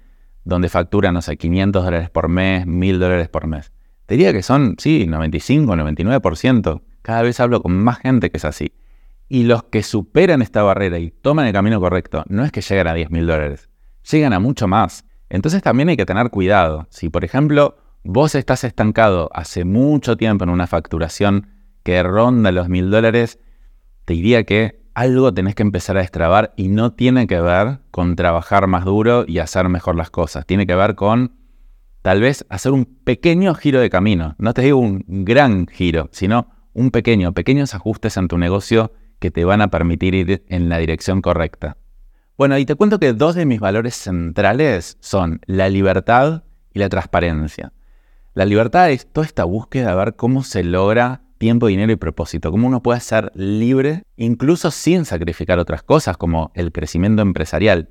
donde 0.44 0.68
facturan, 0.68 1.14
no 1.14 1.22
sé, 1.22 1.36
500 1.36 1.84
dólares 1.84 2.10
por 2.10 2.28
mes, 2.28 2.66
1000 2.66 2.98
dólares 2.98 3.28
por 3.28 3.46
mes. 3.46 3.72
Te 4.06 4.16
diría 4.16 4.32
que 4.32 4.42
son, 4.42 4.76
sí, 4.78 5.06
95, 5.06 5.74
99%. 5.74 6.82
Cada 7.02 7.22
vez 7.22 7.40
hablo 7.40 7.62
con 7.62 7.76
más 7.76 7.98
gente 7.98 8.30
que 8.30 8.36
es 8.36 8.44
así. 8.44 8.74
Y 9.28 9.44
los 9.44 9.62
que 9.64 9.82
superan 9.82 10.42
esta 10.42 10.62
barrera 10.62 10.98
y 10.98 11.10
toman 11.10 11.46
el 11.46 11.52
camino 11.52 11.80
correcto, 11.80 12.24
no 12.28 12.44
es 12.44 12.52
que 12.52 12.60
lleguen 12.60 12.88
a 12.88 12.94
10 12.94 13.10
mil 13.10 13.26
dólares, 13.26 13.70
llegan 14.10 14.32
a 14.32 14.40
mucho 14.40 14.68
más. 14.68 15.04
Entonces 15.30 15.62
también 15.62 15.88
hay 15.88 15.96
que 15.96 16.04
tener 16.04 16.28
cuidado. 16.28 16.86
Si, 16.90 17.08
por 17.08 17.24
ejemplo, 17.24 17.78
vos 18.04 18.34
estás 18.34 18.64
estancado 18.64 19.30
hace 19.32 19.64
mucho 19.64 20.16
tiempo 20.16 20.44
en 20.44 20.50
una 20.50 20.66
facturación 20.66 21.48
que 21.82 22.02
ronda 22.02 22.52
los 22.52 22.68
mil 22.68 22.90
dólares, 22.90 23.38
te 24.04 24.14
diría 24.14 24.44
que 24.44 24.81
algo 24.94 25.32
tenés 25.32 25.54
que 25.54 25.62
empezar 25.62 25.96
a 25.96 26.00
destrabar 26.00 26.52
y 26.56 26.68
no 26.68 26.92
tiene 26.92 27.26
que 27.26 27.40
ver 27.40 27.78
con 27.90 28.16
trabajar 28.16 28.66
más 28.66 28.84
duro 28.84 29.24
y 29.26 29.38
hacer 29.38 29.68
mejor 29.68 29.96
las 29.96 30.10
cosas. 30.10 30.46
Tiene 30.46 30.66
que 30.66 30.74
ver 30.74 30.94
con 30.94 31.32
tal 32.02 32.20
vez 32.20 32.44
hacer 32.48 32.72
un 32.72 32.84
pequeño 32.84 33.54
giro 33.54 33.80
de 33.80 33.90
camino. 33.90 34.34
No 34.38 34.54
te 34.54 34.62
digo 34.62 34.78
un 34.78 35.04
gran 35.06 35.66
giro, 35.66 36.08
sino 36.12 36.48
un 36.74 36.90
pequeño, 36.90 37.32
pequeños 37.32 37.74
ajustes 37.74 38.16
en 38.16 38.28
tu 38.28 38.38
negocio 38.38 38.92
que 39.18 39.30
te 39.30 39.44
van 39.44 39.60
a 39.60 39.68
permitir 39.68 40.14
ir 40.14 40.44
en 40.48 40.68
la 40.68 40.78
dirección 40.78 41.22
correcta. 41.22 41.76
Bueno, 42.36 42.58
y 42.58 42.66
te 42.66 42.74
cuento 42.74 42.98
que 42.98 43.12
dos 43.12 43.34
de 43.34 43.46
mis 43.46 43.60
valores 43.60 43.94
centrales 43.94 44.96
son 45.00 45.40
la 45.46 45.68
libertad 45.68 46.42
y 46.72 46.80
la 46.80 46.88
transparencia. 46.88 47.72
La 48.34 48.46
libertad 48.46 48.90
es 48.90 49.06
toda 49.06 49.26
esta 49.26 49.44
búsqueda 49.44 49.90
de 49.90 49.96
ver 49.96 50.16
cómo 50.16 50.42
se 50.42 50.64
logra 50.64 51.20
tiempo, 51.42 51.66
dinero 51.66 51.90
y 51.90 51.96
propósito. 51.96 52.52
Cómo 52.52 52.68
uno 52.68 52.84
puede 52.84 53.00
ser 53.00 53.32
libre 53.34 54.04
incluso 54.16 54.70
sin 54.70 55.04
sacrificar 55.04 55.58
otras 55.58 55.82
cosas 55.82 56.16
como 56.16 56.52
el 56.54 56.70
crecimiento 56.70 57.20
empresarial. 57.20 57.88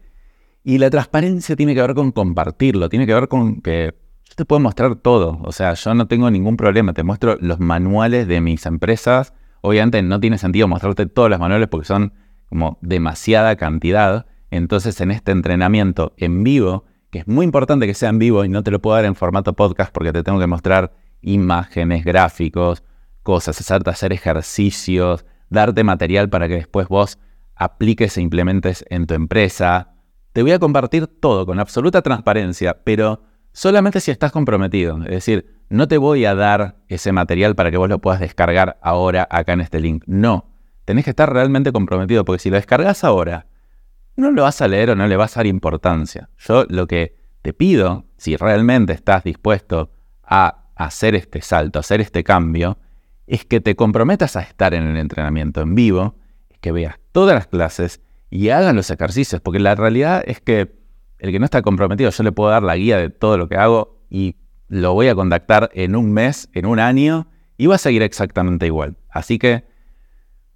Y 0.64 0.78
la 0.78 0.90
transparencia 0.90 1.58
tiene 1.58 1.76
que 1.76 1.82
ver 1.82 1.94
con 1.94 2.14
compartirlo, 2.14 2.88
tiene 2.88 3.06
que 3.06 3.14
ver 3.14 3.28
con 3.28 3.60
que 3.62 3.94
yo 4.24 4.36
te 4.38 4.46
puedo 4.46 4.62
mostrar 4.62 4.96
todo. 4.96 5.38
O 5.44 5.52
sea, 5.52 5.74
yo 5.74 5.94
no 5.94 6.08
tengo 6.08 6.32
ningún 6.32 6.56
problema, 6.56 6.94
te 6.94 7.04
muestro 7.04 7.38
los 7.42 7.60
manuales 7.60 8.26
de 8.26 8.40
mis 8.40 8.66
empresas. 8.66 9.34
Obviamente 9.60 10.02
no 10.02 10.22
tiene 10.22 10.38
sentido 10.38 10.70
mostrarte 10.70 11.06
todos 11.06 11.30
los 11.30 11.40
manuales 11.42 11.68
porque 11.68 11.88
son 11.88 12.14
como 12.48 12.78
demasiada 12.82 13.58
cantidad. 13.58 14.28
Entonces 14.50 15.02
en 15.02 15.12
este 15.12 15.34
entrenamiento 15.34 16.14
en 16.16 16.46
vivo, 16.46 16.86
que 17.10 17.20
es 17.20 17.28
muy 17.28 17.44
importante 17.44 17.86
que 17.86 17.96
sea 17.96 18.12
en 18.12 18.20
vivo 18.20 18.46
y 18.46 18.50
no 18.50 18.64
te 18.64 18.72
lo 18.72 18.82
puedo 18.82 18.96
dar 18.96 19.04
en 19.04 19.16
formato 19.16 19.52
podcast 19.58 19.92
porque 19.92 20.14
te 20.14 20.24
tengo 20.24 20.40
que 20.40 20.48
mostrar 20.48 20.94
imágenes, 21.22 22.06
gráficos, 22.06 22.82
cosas, 23.22 23.60
hacerte 23.60 23.90
hacer 23.90 24.14
ejercicios, 24.14 25.26
darte 25.50 25.84
material 25.84 26.30
para 26.30 26.48
que 26.48 26.56
después 26.56 26.88
vos 26.88 27.20
apliques 27.56 28.18
e 28.18 28.22
implementes 28.22 28.84
en 28.90 29.06
tu 29.06 29.14
empresa. 29.14 29.94
Te 30.34 30.42
voy 30.42 30.52
a 30.52 30.60
compartir 30.60 31.08
todo 31.08 31.46
con 31.46 31.60
absoluta 31.60 32.02
transparencia, 32.02 32.82
pero 32.84 33.24
solamente 33.52 34.00
si 34.00 34.12
estás 34.12 34.32
comprometido. 34.32 34.98
Es 35.04 35.12
decir, 35.12 35.62
no 35.70 35.88
te 35.88 35.98
voy 35.98 36.26
a 36.26 36.36
dar 36.36 36.78
ese 36.88 37.12
material 37.12 37.56
para 37.56 37.72
que 37.72 37.78
vos 37.78 37.90
lo 37.90 38.00
puedas 38.00 38.20
descargar 38.20 38.80
ahora 38.82 39.28
acá 39.30 39.54
en 39.54 39.62
este 39.62 39.80
link. 39.80 40.04
No, 40.08 40.50
tenés 40.86 41.04
que 41.04 41.12
estar 41.12 41.32
realmente 41.32 41.72
comprometido, 41.72 42.26
porque 42.26 42.40
si 42.40 42.50
lo 42.50 42.56
descargas 42.56 43.04
ahora, 43.04 43.48
no 44.16 44.32
lo 44.32 44.44
vas 44.44 44.62
a 44.62 44.68
leer 44.68 44.92
o 44.92 44.96
no 44.96 45.08
le 45.08 45.16
vas 45.16 45.38
a 45.38 45.40
dar 45.40 45.48
importancia. 45.48 46.30
Yo 46.38 46.66
lo 46.70 46.88
que 46.88 47.18
te 47.42 47.54
pido, 47.54 48.06
si 48.18 48.36
realmente 48.36 48.94
estás 48.94 49.24
dispuesto 49.24 49.92
a 50.24 50.66
hacer 50.76 51.16
este 51.16 51.42
salto, 51.42 51.80
hacer 51.80 52.02
este 52.02 52.24
cambio, 52.24 52.78
es 53.32 53.46
que 53.46 53.62
te 53.62 53.78
comprometas 53.78 54.36
a 54.36 54.42
estar 54.42 54.74
en 54.74 54.84
el 54.84 54.98
entrenamiento 54.98 55.62
en 55.62 55.74
vivo, 55.74 56.16
es 56.50 56.60
que 56.60 56.74
veas 56.74 57.00
todas 57.14 57.34
las 57.34 57.48
clases 57.48 58.02
y 58.30 58.50
hagan 58.50 58.76
los 58.76 58.92
ejercicios, 58.92 59.40
porque 59.40 59.60
la 59.60 59.74
realidad 59.74 60.22
es 60.28 60.42
que 60.42 60.76
el 61.18 61.32
que 61.32 61.40
no 61.40 61.46
está 61.46 61.62
comprometido, 61.62 62.10
yo 62.10 62.24
le 62.24 62.34
puedo 62.34 62.50
dar 62.50 62.62
la 62.62 62.76
guía 62.76 62.98
de 62.98 63.10
todo 63.10 63.38
lo 63.38 63.48
que 63.48 63.56
hago 63.56 64.04
y 64.10 64.36
lo 64.68 64.94
voy 64.94 65.08
a 65.08 65.16
contactar 65.16 65.70
en 65.74 65.96
un 65.96 66.12
mes, 66.12 66.50
en 66.52 66.66
un 66.66 66.80
año, 66.80 67.28
y 67.56 67.68
va 67.68 67.76
a 67.76 67.78
seguir 67.78 68.02
exactamente 68.02 68.66
igual. 68.66 68.98
Así 69.10 69.40
que 69.40 69.64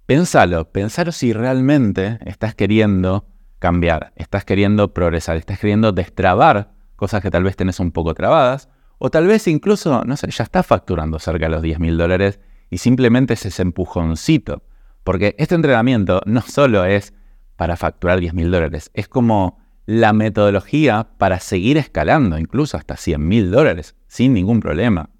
pensalo, 0.04 0.70
pensalo 0.70 1.12
si 1.12 1.32
realmente 1.32 2.18
estás 2.26 2.54
queriendo 2.54 3.26
cambiar, 3.58 4.12
estás 4.16 4.44
queriendo 4.44 4.92
progresar, 4.92 5.38
estás 5.38 5.58
queriendo 5.58 5.92
destrabar 5.92 6.74
cosas 6.94 7.22
que 7.22 7.30
tal 7.30 7.42
vez 7.42 7.56
tenés 7.56 7.80
un 7.80 7.90
poco 7.90 8.12
trabadas, 8.12 8.68
o 8.98 9.08
tal 9.08 9.26
vez 9.26 9.48
incluso, 9.48 10.04
no 10.04 10.14
sé, 10.18 10.30
ya 10.30 10.44
estás 10.44 10.66
facturando 10.66 11.18
cerca 11.18 11.46
de 11.46 11.52
los 11.52 11.62
10 11.62 11.80
mil 11.80 11.96
dólares 11.96 12.38
y 12.70 12.78
simplemente 12.78 13.34
es 13.34 13.46
ese 13.46 13.62
empujoncito. 13.62 14.62
Porque 15.04 15.34
este 15.38 15.54
entrenamiento 15.54 16.20
no 16.26 16.42
solo 16.42 16.84
es 16.84 17.14
para 17.56 17.76
facturar 17.76 18.20
10 18.20 18.34
mil 18.34 18.50
dólares, 18.50 18.90
es 18.94 19.08
como 19.08 19.58
la 19.86 20.12
metodología 20.12 21.08
para 21.16 21.38
seguir 21.38 21.78
escalando, 21.78 22.38
incluso 22.38 22.76
hasta 22.76 22.96
100 22.96 23.26
mil 23.26 23.50
dólares, 23.50 23.94
sin 24.08 24.34
ningún 24.34 24.60
problema. 24.60 25.10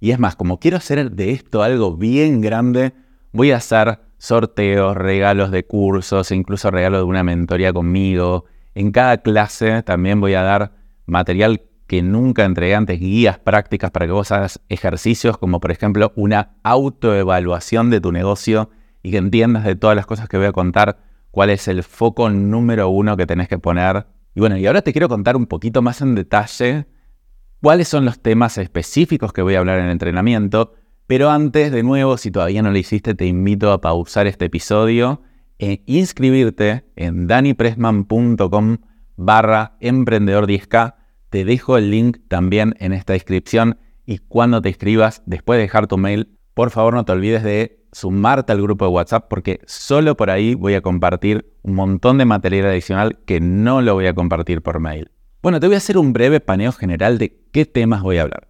Y 0.00 0.12
es 0.12 0.18
más, 0.18 0.34
como 0.34 0.58
quiero 0.58 0.78
hacer 0.78 1.10
de 1.10 1.32
esto 1.32 1.62
algo 1.62 1.96
bien 1.96 2.40
grande, 2.40 2.94
voy 3.32 3.50
a 3.50 3.56
hacer 3.56 4.00
sorteos, 4.16 4.96
regalos 4.96 5.50
de 5.50 5.64
cursos, 5.66 6.30
incluso 6.30 6.70
regalos 6.70 7.00
de 7.00 7.04
una 7.04 7.22
mentoría 7.22 7.72
conmigo. 7.72 8.46
En 8.74 8.92
cada 8.92 9.18
clase 9.18 9.82
también 9.82 10.20
voy 10.20 10.34
a 10.34 10.42
dar 10.42 10.72
material 11.06 11.67
que 11.88 12.02
nunca 12.02 12.44
entregué 12.44 12.76
antes, 12.76 13.00
guías 13.00 13.38
prácticas 13.38 13.90
para 13.90 14.06
que 14.06 14.12
vos 14.12 14.30
hagas 14.30 14.60
ejercicios 14.68 15.38
como 15.38 15.58
por 15.58 15.72
ejemplo 15.72 16.12
una 16.14 16.56
autoevaluación 16.62 17.90
de 17.90 18.00
tu 18.00 18.12
negocio 18.12 18.70
y 19.02 19.10
que 19.10 19.16
entiendas 19.16 19.64
de 19.64 19.74
todas 19.74 19.96
las 19.96 20.06
cosas 20.06 20.28
que 20.28 20.36
voy 20.36 20.46
a 20.46 20.52
contar 20.52 20.98
cuál 21.30 21.50
es 21.50 21.66
el 21.66 21.82
foco 21.82 22.28
número 22.28 22.90
uno 22.90 23.16
que 23.16 23.26
tenés 23.26 23.48
que 23.48 23.58
poner. 23.58 24.06
Y 24.34 24.40
bueno, 24.40 24.58
y 24.58 24.66
ahora 24.66 24.82
te 24.82 24.92
quiero 24.92 25.08
contar 25.08 25.34
un 25.34 25.46
poquito 25.46 25.80
más 25.80 26.02
en 26.02 26.14
detalle 26.14 26.86
cuáles 27.62 27.88
son 27.88 28.04
los 28.04 28.20
temas 28.20 28.58
específicos 28.58 29.32
que 29.32 29.42
voy 29.42 29.54
a 29.54 29.60
hablar 29.60 29.78
en 29.78 29.86
el 29.86 29.92
entrenamiento. 29.92 30.74
Pero 31.06 31.30
antes, 31.30 31.72
de 31.72 31.82
nuevo, 31.82 32.18
si 32.18 32.30
todavía 32.30 32.60
no 32.60 32.70
lo 32.70 32.76
hiciste, 32.76 33.14
te 33.14 33.24
invito 33.24 33.72
a 33.72 33.80
pausar 33.80 34.26
este 34.26 34.44
episodio 34.44 35.22
e 35.58 35.82
inscribirte 35.86 36.84
en 36.96 37.26
danipressman.com 37.26 38.76
barra 39.16 39.78
emprendedor 39.80 40.46
10K. 40.46 40.97
Te 41.30 41.44
dejo 41.44 41.76
el 41.76 41.90
link 41.90 42.18
también 42.28 42.74
en 42.78 42.92
esta 42.92 43.12
descripción 43.12 43.78
y 44.06 44.18
cuando 44.18 44.62
te 44.62 44.70
inscribas, 44.70 45.22
después 45.26 45.58
de 45.58 45.62
dejar 45.62 45.86
tu 45.86 45.98
mail, 45.98 46.38
por 46.54 46.70
favor 46.70 46.94
no 46.94 47.04
te 47.04 47.12
olvides 47.12 47.42
de 47.42 47.84
sumarte 47.92 48.52
al 48.52 48.62
grupo 48.62 48.86
de 48.86 48.90
WhatsApp 48.90 49.26
porque 49.28 49.60
solo 49.66 50.16
por 50.16 50.30
ahí 50.30 50.54
voy 50.54 50.74
a 50.74 50.80
compartir 50.80 51.52
un 51.62 51.74
montón 51.74 52.18
de 52.18 52.24
material 52.24 52.66
adicional 52.66 53.18
que 53.26 53.40
no 53.40 53.82
lo 53.82 53.94
voy 53.94 54.06
a 54.06 54.14
compartir 54.14 54.62
por 54.62 54.80
mail. 54.80 55.10
Bueno, 55.42 55.60
te 55.60 55.66
voy 55.66 55.74
a 55.74 55.78
hacer 55.78 55.98
un 55.98 56.12
breve 56.12 56.40
paneo 56.40 56.72
general 56.72 57.18
de 57.18 57.38
qué 57.52 57.64
temas 57.64 58.02
voy 58.02 58.18
a 58.18 58.22
hablar. 58.22 58.48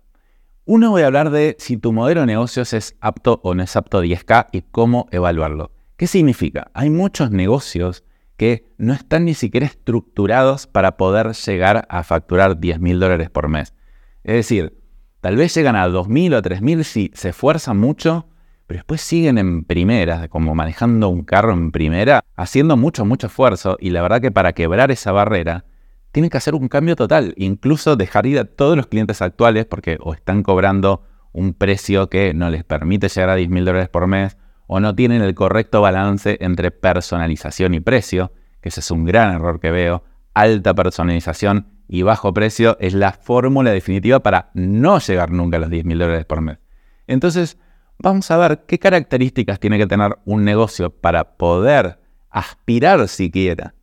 Uno 0.64 0.90
voy 0.90 1.02
a 1.02 1.06
hablar 1.06 1.30
de 1.30 1.56
si 1.58 1.76
tu 1.76 1.92
modelo 1.92 2.20
de 2.20 2.26
negocios 2.26 2.73
es 2.73 2.97
apto 3.00 3.40
o 3.42 3.54
no 3.54 3.62
es 3.62 3.75
apto 3.75 4.04
10K 4.04 4.49
y 4.52 4.62
cómo 4.62 5.08
evaluarlo. 5.11 5.73
¿Qué 5.97 6.06
significa? 6.06 6.70
Hay 6.75 6.90
muchos 6.90 7.30
negocios 7.30 8.04
que 8.38 8.73
no 8.78 8.95
están 8.95 9.25
ni 9.26 9.35
siquiera 9.35 9.66
estructurados 9.66 10.68
para 10.68 10.97
poder 10.97 11.33
llegar 11.33 11.87
a 11.90 12.04
facturar 12.04 12.59
10 12.59 12.80
mil 12.80 13.00
dólares 13.00 13.28
por 13.28 13.49
mes. 13.49 13.75
Es 14.23 14.35
decir, 14.35 14.78
tal 15.21 15.37
vez 15.37 15.52
llegan 15.54 15.75
a 15.75 15.88
2.000 15.88 16.37
o 16.37 16.42
3.000 16.42 16.83
si 16.85 17.11
se 17.14 17.30
esfuerzan 17.30 17.78
mucho, 17.78 18.28
pero 18.68 18.78
después 18.78 19.00
siguen 19.00 19.38
en 19.38 19.64
primera, 19.64 20.28
como 20.28 20.54
manejando 20.54 21.09
un 21.09 21.25
carro 21.25 21.52
en 21.52 21.73
primera, 21.73 22.25
haciendo 22.37 22.76
mucho, 22.76 23.04
mucho 23.04 23.26
esfuerzo, 23.26 23.76
y 23.80 23.90
la 23.90 24.02
verdad 24.02 24.21
que 24.21 24.30
para 24.30 24.52
quebrar 24.52 24.92
esa 24.92 25.11
barrera, 25.11 25.64
tienen 26.12 26.30
que 26.30 26.37
hacer 26.37 26.54
un 26.54 26.68
cambio 26.68 26.95
total, 26.95 27.35
incluso 27.37 27.97
dejar 27.97 28.26
ir 28.26 28.38
a 28.38 28.45
todos 28.45 28.76
los 28.76 28.87
clientes 28.87 29.21
actuales 29.21 29.66
porque 29.66 29.99
o 30.00 30.14
están 30.14 30.45
cobrando 30.45 31.02
un 31.33 31.54
precio 31.54 32.09
que 32.09 32.35
no 32.35 32.50
les 32.50 32.62
permite 32.62 33.09
llegar 33.09 33.30
a 33.30 33.35
10 33.35 33.50
mil 33.50 33.64
dólares 33.64 33.88
por 33.88 34.07
mes, 34.07 34.37
o 34.68 34.78
no 34.78 34.94
tienen 34.94 35.22
el 35.22 35.34
correcto 35.34 35.80
balance 35.80 36.37
entre 36.40 36.70
personalización 36.70 37.75
y 37.75 37.80
precio, 37.80 38.32
que 38.60 38.68
ese 38.68 38.80
es 38.80 38.90
un 38.90 39.04
gran 39.04 39.34
error 39.34 39.58
que 39.58 39.72
veo. 39.72 40.04
Alta 40.34 40.75
personalización 40.75 41.66
y 41.88 42.02
bajo 42.02 42.32
precio 42.32 42.76
es 42.78 42.92
la 42.92 43.12
fórmula 43.12 43.72
definitiva 43.72 44.20
para 44.20 44.50
no 44.52 44.98
llegar 45.00 45.30
nunca 45.30 45.56
a 45.56 45.60
los 45.60 45.70
10 45.70 45.87
mil 45.87 45.98
dólares 45.98 46.26
por 46.26 46.42
mes. 46.42 46.58
Entonces, 47.06 47.58
vamos 47.98 48.30
a 48.30 48.37
ver 48.37 48.66
qué 48.66 48.78
características 48.78 49.58
tiene 49.58 49.78
que 49.78 49.87
tener 49.87 50.18
un 50.26 50.44
negocio 50.44 50.90
para 50.90 51.37
poder 51.37 51.98
aspirar 52.30 53.08
siquiera 53.08 53.75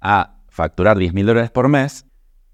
a 0.00 0.38
facturar 0.48 0.96
10 0.96 1.12
mil 1.12 1.26
dólares 1.26 1.50
por 1.50 1.68
mes. 1.68 2.06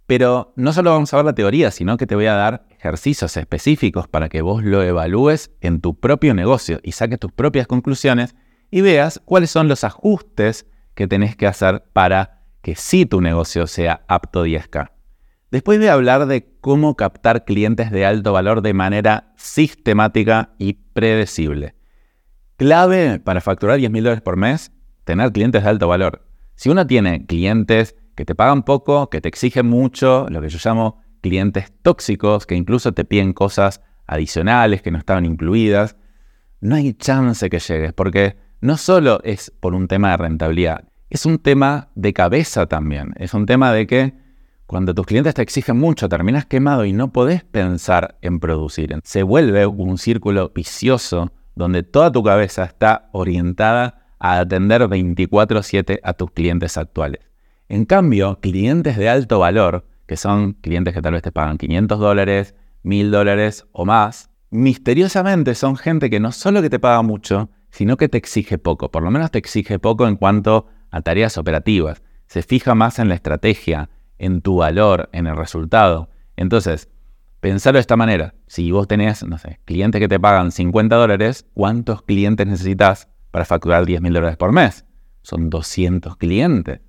Pero 0.06 0.52
no 0.56 0.72
solo 0.72 0.92
vamos 0.92 1.12
a 1.12 1.16
ver 1.16 1.26
la 1.26 1.34
teoría, 1.34 1.70
sino 1.70 1.96
que 1.96 2.06
te 2.06 2.14
voy 2.14 2.26
a 2.26 2.34
dar 2.34 2.66
ejercicios 2.70 3.36
específicos 3.36 4.06
para 4.06 4.28
que 4.28 4.40
vos 4.40 4.62
lo 4.62 4.82
evalúes 4.82 5.50
en 5.60 5.80
tu 5.80 5.98
propio 5.98 6.32
negocio 6.32 6.78
y 6.82 6.92
saques 6.92 7.18
tus 7.18 7.32
propias 7.32 7.66
conclusiones 7.66 8.36
y 8.70 8.80
veas 8.82 9.20
cuáles 9.25 9.50
son 9.50 9.68
los 9.68 9.82
ajustes 9.82 10.66
que 10.94 11.08
tenés 11.08 11.36
que 11.36 11.46
hacer 11.46 11.84
para 11.92 12.42
que 12.62 12.76
sí 12.76 13.04
tu 13.06 13.20
negocio 13.20 13.66
sea 13.66 14.04
apto 14.08 14.46
10K. 14.46 14.90
Después 15.50 15.78
voy 15.78 15.88
a 15.88 15.92
hablar 15.92 16.26
de 16.26 16.48
cómo 16.60 16.96
captar 16.96 17.44
clientes 17.44 17.90
de 17.90 18.04
alto 18.04 18.32
valor 18.32 18.62
de 18.62 18.75
manera 18.75 19.32
sistemática 19.36 20.50
y 20.58 20.75
predecible. 20.75 21.75
Clave 22.56 23.20
para 23.20 23.40
facturar 23.40 23.78
10 23.78 23.90
mil 23.90 24.04
dólares 24.04 24.22
por 24.22 24.36
mes, 24.36 24.72
tener 25.04 25.30
clientes 25.32 25.62
de 25.62 25.68
alto 25.68 25.88
valor. 25.88 26.26
Si 26.54 26.68
uno 26.68 26.86
tiene 26.86 27.26
clientes 27.26 27.96
que 28.16 28.25
te 28.25 28.35
pagan 28.35 28.64
poco, 28.64 29.08
que 29.11 29.20
te 29.20 29.28
exigen 29.28 29.66
mucho, 29.66 30.26
lo 30.28 30.40
que 30.40 30.49
yo 30.49 30.58
llamo 30.64 31.00
clientes 31.20 31.73
tóxicos 31.82 32.46
que 32.46 32.54
incluso 32.54 32.92
te 32.92 33.04
piden 33.04 33.32
cosas 33.32 33.82
adicionales 34.06 34.82
que 34.82 34.90
no 34.90 34.99
estaban 34.99 35.25
incluidas, 35.25 35.96
no 36.61 36.75
hay 36.75 36.94
chance 36.94 37.49
que 37.50 37.58
llegues, 37.58 37.92
porque 37.92 38.37
no 38.61 38.76
solo 38.76 39.20
es 39.23 39.52
por 39.61 39.75
un 39.75 39.87
tema 39.87 40.11
de 40.11 40.16
rentabilidad, 40.16 40.85
es 41.11 41.26
un 41.26 41.38
tema 41.38 41.90
de 41.94 42.12
cabeza 42.12 42.66
también. 42.66 43.12
Es 43.16 43.35
un 43.35 43.46
tema 43.46 43.73
de 43.73 43.87
que 43.87 44.14
cuando 44.66 44.94
tus 44.94 45.06
clientes 45.06 45.35
te 45.35 45.42
exigen 45.42 45.76
mucho, 45.76 46.08
terminas 46.08 46.46
quemado 46.46 46.85
y 46.85 46.92
no 46.92 47.12
podés 47.12 47.44
pensar 47.44 48.16
en 48.23 48.40
producir. 48.40 48.99
Se 49.04 49.23
vuelve 49.23 49.66
un 49.66 49.99
círculo 49.99 50.50
vicioso 50.52 51.30
donde 51.54 51.85
toda 51.85 52.11
tu 52.11 52.23
cabeza 52.23 52.64
está 52.64 53.08
orientada 53.12 54.06
a 54.18 54.40
atender 54.40 54.88
24/7 54.88 56.00
a 56.02 56.14
tus 56.14 56.32
clientes 56.32 56.76
actuales. 56.76 57.20
En 57.68 57.85
cambio, 57.85 58.38
clientes 58.40 58.96
de 58.96 59.08
alto 59.08 59.38
valor 59.38 59.85
que 60.06 60.16
son 60.16 60.54
clientes 60.54 60.94
que 60.94 61.02
tal 61.02 61.12
vez 61.12 61.23
te 61.23 61.32
pagan 61.32 61.58
500 61.58 61.99
dólares, 61.99 62.54
1000 62.82 63.11
dólares 63.11 63.66
o 63.73 63.85
más, 63.85 64.30
misteriosamente 64.50 65.54
son 65.54 65.76
gente 65.76 66.08
que 66.08 66.20
no 66.20 66.32
solo 66.32 66.62
que 66.62 66.70
te 66.70 66.78
paga 66.78 67.02
mucho, 67.02 67.50
sino 67.70 67.96
que 67.96 68.08
te 68.08 68.18
exige 68.18 68.58
poco, 68.58 68.90
por 68.90 69.02
lo 69.02 69.11
menos 69.11 69.30
te 69.30 69.38
exige 69.38 69.78
poco 69.78 70.06
en 70.06 70.16
cuanto 70.16 70.66
a 70.90 71.02
tareas 71.02 71.37
operativas, 71.37 72.02
se 72.26 72.42
fija 72.42 72.75
más 72.75 72.99
en 72.99 73.08
la 73.08 73.16
estrategia, 73.16 73.90
en 74.18 74.40
tu 74.40 74.56
valor, 74.56 75.11
en 75.12 75.26
el 75.26 75.37
resultado. 75.37 76.08
Entonces, 76.37 76.88
pensarlo 77.40 77.76
de 77.76 77.82
esta 77.82 77.96
manera, 77.96 78.35
si 78.46 78.70
vos 78.70 78.88
tenés, 78.88 79.25
no 79.25 79.38
sé, 79.38 79.61
clientes 79.64 80.00
que 80.00 80.08
te 80.08 80.20
pagan 80.20 80.52
50 80.52 80.96
dólares, 80.96 81.46
¿cuántos 81.52 82.02
clientes 82.02 82.46
necesitas 82.46 83.08
para 83.30 83.44
facturar 83.44 83.85
10 83.85 84.00
mil 84.00 84.14
dólares 84.14 84.37
por 84.37 84.52
mes? 84.52 84.87
Son 85.23 85.50
200 85.50 86.16
clientes. 86.16 86.80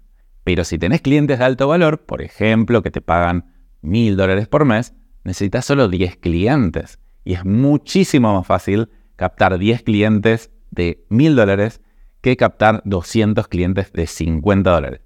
Pero 0.48 0.64
si 0.64 0.78
tenés 0.78 1.02
clientes 1.02 1.40
de 1.40 1.44
alto 1.44 1.68
valor, 1.68 2.06
por 2.06 2.22
ejemplo, 2.22 2.82
que 2.82 2.90
te 2.90 3.02
pagan 3.02 3.52
mil 3.82 4.16
dólares 4.16 4.48
por 4.48 4.64
mes, 4.64 4.94
necesitas 5.26 5.66
solo 5.66 5.90
10 5.90 6.16
clientes. 6.16 7.00
Y 7.26 7.34
es 7.34 7.44
muchísimo 7.44 8.34
más 8.34 8.48
fácil 8.48 8.88
captar 9.18 9.58
10 9.58 9.84
clientes 9.84 10.50
de 10.72 11.04
mil 11.10 11.36
dólares 11.36 11.82
que 12.22 12.38
captar 12.38 12.82
200 12.86 13.50
clientes 13.50 13.92
de 13.92 14.08
50 14.08 14.72
dólares. 14.72 15.02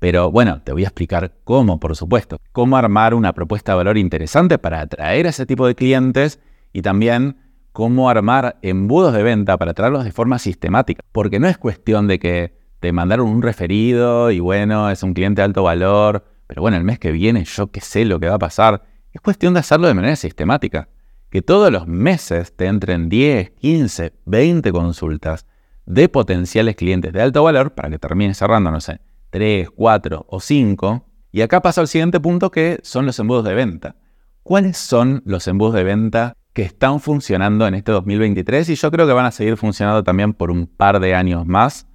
Pero 0.00 0.30
bueno, 0.30 0.60
te 0.62 0.72
voy 0.72 0.84
a 0.84 0.88
explicar 0.88 1.32
cómo, 1.44 1.80
por 1.80 1.96
supuesto. 1.96 2.36
Cómo 2.52 2.76
armar 2.76 3.14
una 3.14 3.32
propuesta 3.32 3.72
de 3.72 3.76
valor 3.76 3.96
interesante 3.96 4.58
para 4.58 4.82
atraer 4.82 5.24
a 5.26 5.30
ese 5.30 5.46
tipo 5.46 5.66
de 5.66 5.74
clientes 5.74 6.40
y 6.74 6.82
también 6.82 7.38
cómo 7.72 8.10
armar 8.10 8.58
embudos 8.60 9.14
de 9.14 9.22
venta 9.22 9.56
para 9.56 9.70
atraerlos 9.70 10.04
de 10.04 10.12
forma 10.12 10.38
sistemática. 10.38 11.02
Porque 11.10 11.40
no 11.40 11.48
es 11.48 11.56
cuestión 11.56 12.06
de 12.06 12.18
que 12.18 12.63
te 12.84 12.92
mandaron 12.92 13.30
un 13.30 13.40
referido 13.40 14.30
y 14.30 14.40
bueno, 14.40 14.90
es 14.90 15.02
un 15.02 15.14
cliente 15.14 15.40
de 15.40 15.46
alto 15.46 15.62
valor, 15.62 16.22
pero 16.46 16.60
bueno, 16.60 16.76
el 16.76 16.84
mes 16.84 16.98
que 16.98 17.12
viene 17.12 17.46
yo 17.46 17.70
qué 17.70 17.80
sé 17.80 18.04
lo 18.04 18.20
que 18.20 18.28
va 18.28 18.34
a 18.34 18.38
pasar. 18.38 18.82
Es 19.10 19.22
cuestión 19.22 19.54
de 19.54 19.60
hacerlo 19.60 19.88
de 19.88 19.94
manera 19.94 20.16
sistemática. 20.16 20.90
Que 21.30 21.40
todos 21.40 21.72
los 21.72 21.86
meses 21.86 22.54
te 22.54 22.66
entren 22.66 23.08
10, 23.08 23.52
15, 23.52 24.12
20 24.26 24.70
consultas 24.70 25.46
de 25.86 26.10
potenciales 26.10 26.76
clientes 26.76 27.10
de 27.14 27.22
alto 27.22 27.42
valor 27.42 27.72
para 27.72 27.88
que 27.88 27.98
termines 27.98 28.36
cerrando, 28.36 28.70
no 28.70 28.82
sé, 28.82 29.00
3, 29.30 29.70
4 29.70 30.26
o 30.28 30.40
5. 30.40 31.06
Y 31.32 31.40
acá 31.40 31.62
paso 31.62 31.80
al 31.80 31.88
siguiente 31.88 32.20
punto 32.20 32.50
que 32.50 32.80
son 32.82 33.06
los 33.06 33.18
embudos 33.18 33.44
de 33.44 33.54
venta. 33.54 33.96
¿Cuáles 34.42 34.76
son 34.76 35.22
los 35.24 35.48
embudos 35.48 35.72
de 35.72 35.84
venta 35.84 36.36
que 36.52 36.60
están 36.60 37.00
funcionando 37.00 37.66
en 37.66 37.76
este 37.76 37.92
2023? 37.92 38.68
Y 38.68 38.74
yo 38.74 38.90
creo 38.90 39.06
que 39.06 39.14
van 39.14 39.24
a 39.24 39.30
seguir 39.30 39.56
funcionando 39.56 40.04
también 40.04 40.34
por 40.34 40.50
un 40.50 40.66
par 40.66 41.00
de 41.00 41.14
años 41.14 41.46
más. 41.46 41.86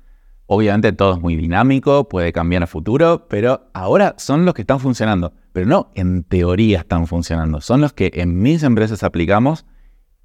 Obviamente 0.51 0.94
todo 0.94 1.13
es 1.13 1.22
muy 1.22 1.36
dinámico, 1.36 2.10
puede 2.10 2.34
cambiar 2.34 2.63
a 2.63 2.68
futuro, 2.68 3.27
pero 3.29 3.70
ahora 3.72 4.15
son 4.18 4.46
los 4.46 4.56
que 4.56 4.62
están 4.62 4.79
funcionando. 4.79 5.32
Pero 5.53 5.68
no 5.68 5.91
en 5.94 6.24
teoría 6.24 6.79
están 6.79 7.06
funcionando, 7.06 7.62
son 7.62 7.82
los 7.82 7.94
que 7.94 8.10
en 8.15 8.41
mis 8.41 8.63
empresas 8.63 9.03
aplicamos 9.03 9.68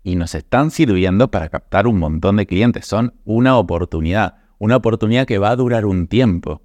y 0.02 0.16
nos 0.16 0.34
están 0.34 0.70
sirviendo 0.70 1.30
para 1.30 1.50
captar 1.50 1.86
un 1.86 1.98
montón 1.98 2.36
de 2.36 2.46
clientes. 2.46 2.86
Son 2.86 3.12
una 3.26 3.58
oportunidad, 3.58 4.36
una 4.56 4.76
oportunidad 4.76 5.26
que 5.26 5.36
va 5.36 5.50
a 5.50 5.56
durar 5.56 5.84
un 5.84 6.06
tiempo. 6.06 6.62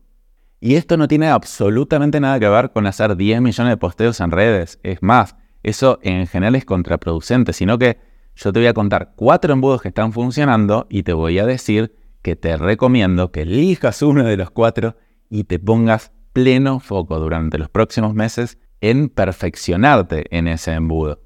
Y 0.61 0.75
esto 0.75 0.95
no 0.95 1.09
tiene 1.09 1.27
absolutamente 1.27 2.21
nada 2.21 2.39
que 2.39 2.47
ver 2.47 2.71
con 2.71 2.87
hacer 2.87 3.17
10 3.17 3.41
millones 3.41 3.71
de 3.71 3.77
posteos 3.77 4.21
en 4.21 4.31
redes. 4.31 4.79
Es 4.83 5.03
más, 5.03 5.35
eso 5.63 5.99
en 6.01 6.27
general 6.27 6.55
es 6.55 6.63
contraproducente, 6.63 7.51
sino 7.51 7.77
que 7.77 7.99
yo 8.35 8.53
te 8.53 8.59
voy 8.59 8.67
a 8.67 8.73
contar 8.73 9.15
cuatro 9.17 9.51
embudos 9.51 9.81
que 9.81 9.89
están 9.89 10.13
funcionando 10.13 10.87
y 10.89 11.03
te 11.03 11.11
voy 11.11 11.39
a 11.39 11.45
decir 11.45 11.98
que 12.21 12.35
te 12.35 12.57
recomiendo 12.57 13.31
que 13.31 13.41
elijas 13.41 14.01
uno 14.01 14.23
de 14.23 14.37
los 14.37 14.51
cuatro 14.51 14.95
y 15.29 15.45
te 15.45 15.59
pongas 15.59 16.11
pleno 16.33 16.79
foco 16.79 17.19
durante 17.19 17.57
los 17.57 17.69
próximos 17.69 18.13
meses 18.13 18.57
en 18.81 19.09
perfeccionarte 19.09 20.25
en 20.35 20.47
ese 20.47 20.73
embudo. 20.73 21.21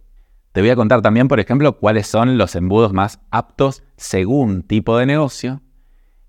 Te 0.52 0.62
voy 0.62 0.70
a 0.70 0.76
contar 0.76 1.02
también, 1.02 1.28
por 1.28 1.40
ejemplo, 1.40 1.80
cuáles 1.80 2.08
son 2.08 2.38
los 2.38 2.56
embudos 2.56 2.94
más 2.94 3.20
aptos 3.32 3.84
según 3.98 4.62
tipo 4.64 4.98
de 4.98 5.06
negocio 5.06 5.62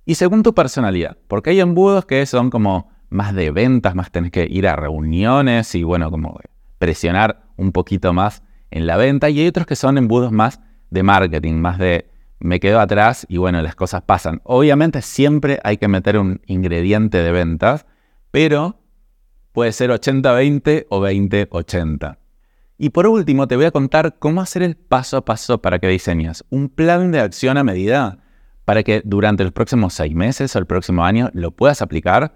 y 0.06 0.14
según 0.14 0.42
tu 0.42 0.54
personalidad, 0.54 1.18
porque 1.28 1.50
hay 1.50 1.60
embudos 1.60 2.06
que 2.06 2.24
son 2.26 2.50
como 2.50 2.90
más 3.10 3.34
de 3.34 3.50
ventas, 3.50 3.94
más 3.94 4.10
tenés 4.10 4.30
que 4.30 4.46
ir 4.50 4.66
a 4.66 4.76
reuniones 4.76 5.74
y 5.74 5.82
bueno, 5.82 6.10
como 6.10 6.38
presionar 6.78 7.44
un 7.56 7.72
poquito 7.72 8.12
más 8.12 8.42
en 8.70 8.86
la 8.86 8.96
venta 8.96 9.30
y 9.30 9.40
hay 9.40 9.46
otros 9.46 9.66
que 9.66 9.76
son 9.76 9.98
embudos 9.98 10.32
más 10.32 10.60
de 10.90 11.02
marketing, 11.02 11.54
más 11.54 11.78
de 11.78 12.10
me 12.40 12.60
quedo 12.60 12.80
atrás 12.80 13.26
y 13.28 13.38
bueno, 13.38 13.62
las 13.62 13.74
cosas 13.74 14.02
pasan. 14.02 14.40
Obviamente 14.44 15.02
siempre 15.02 15.60
hay 15.64 15.76
que 15.76 15.88
meter 15.88 16.18
un 16.18 16.40
ingrediente 16.46 17.18
de 17.18 17.32
ventas, 17.32 17.86
pero 18.30 18.80
puede 19.52 19.72
ser 19.72 19.90
80-20 19.90 20.86
o 20.90 21.00
20-80. 21.00 22.18
Y 22.76 22.90
por 22.90 23.06
último 23.06 23.46
te 23.46 23.56
voy 23.56 23.66
a 23.66 23.70
contar 23.70 24.18
cómo 24.18 24.40
hacer 24.40 24.62
el 24.62 24.76
paso 24.76 25.16
a 25.16 25.24
paso 25.24 25.62
para 25.62 25.78
que 25.78 25.88
diseñes 25.88 26.44
un 26.50 26.68
plan 26.68 27.12
de 27.12 27.20
acción 27.20 27.56
a 27.56 27.64
medida 27.64 28.18
para 28.64 28.82
que 28.82 29.02
durante 29.04 29.44
los 29.44 29.52
próximos 29.52 29.94
seis 29.94 30.14
meses 30.14 30.54
o 30.54 30.58
el 30.58 30.66
próximo 30.66 31.04
año 31.04 31.30
lo 31.34 31.52
puedas 31.52 31.82
aplicar. 31.82 32.34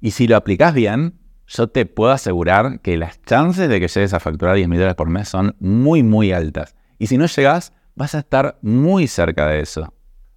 Y 0.00 0.12
si 0.12 0.28
lo 0.28 0.36
aplicas 0.36 0.74
bien, 0.74 1.18
yo 1.46 1.68
te 1.68 1.86
puedo 1.86 2.12
asegurar 2.12 2.80
que 2.80 2.96
las 2.96 3.20
chances 3.22 3.68
de 3.68 3.80
que 3.80 3.88
llegues 3.88 4.14
a 4.14 4.20
facturar 4.20 4.56
10 4.56 4.68
mil 4.68 4.78
dólares 4.78 4.96
por 4.96 5.08
mes 5.08 5.28
son 5.28 5.56
muy, 5.58 6.02
muy 6.02 6.32
altas. 6.32 6.76
Y 6.98 7.06
si 7.06 7.16
no 7.16 7.26
llegas, 7.26 7.72
vas 7.96 8.14
a 8.14 8.20
estar 8.20 8.58
muy 8.62 9.08
cerca 9.08 9.48
de 9.48 9.60
eso. 9.60 9.92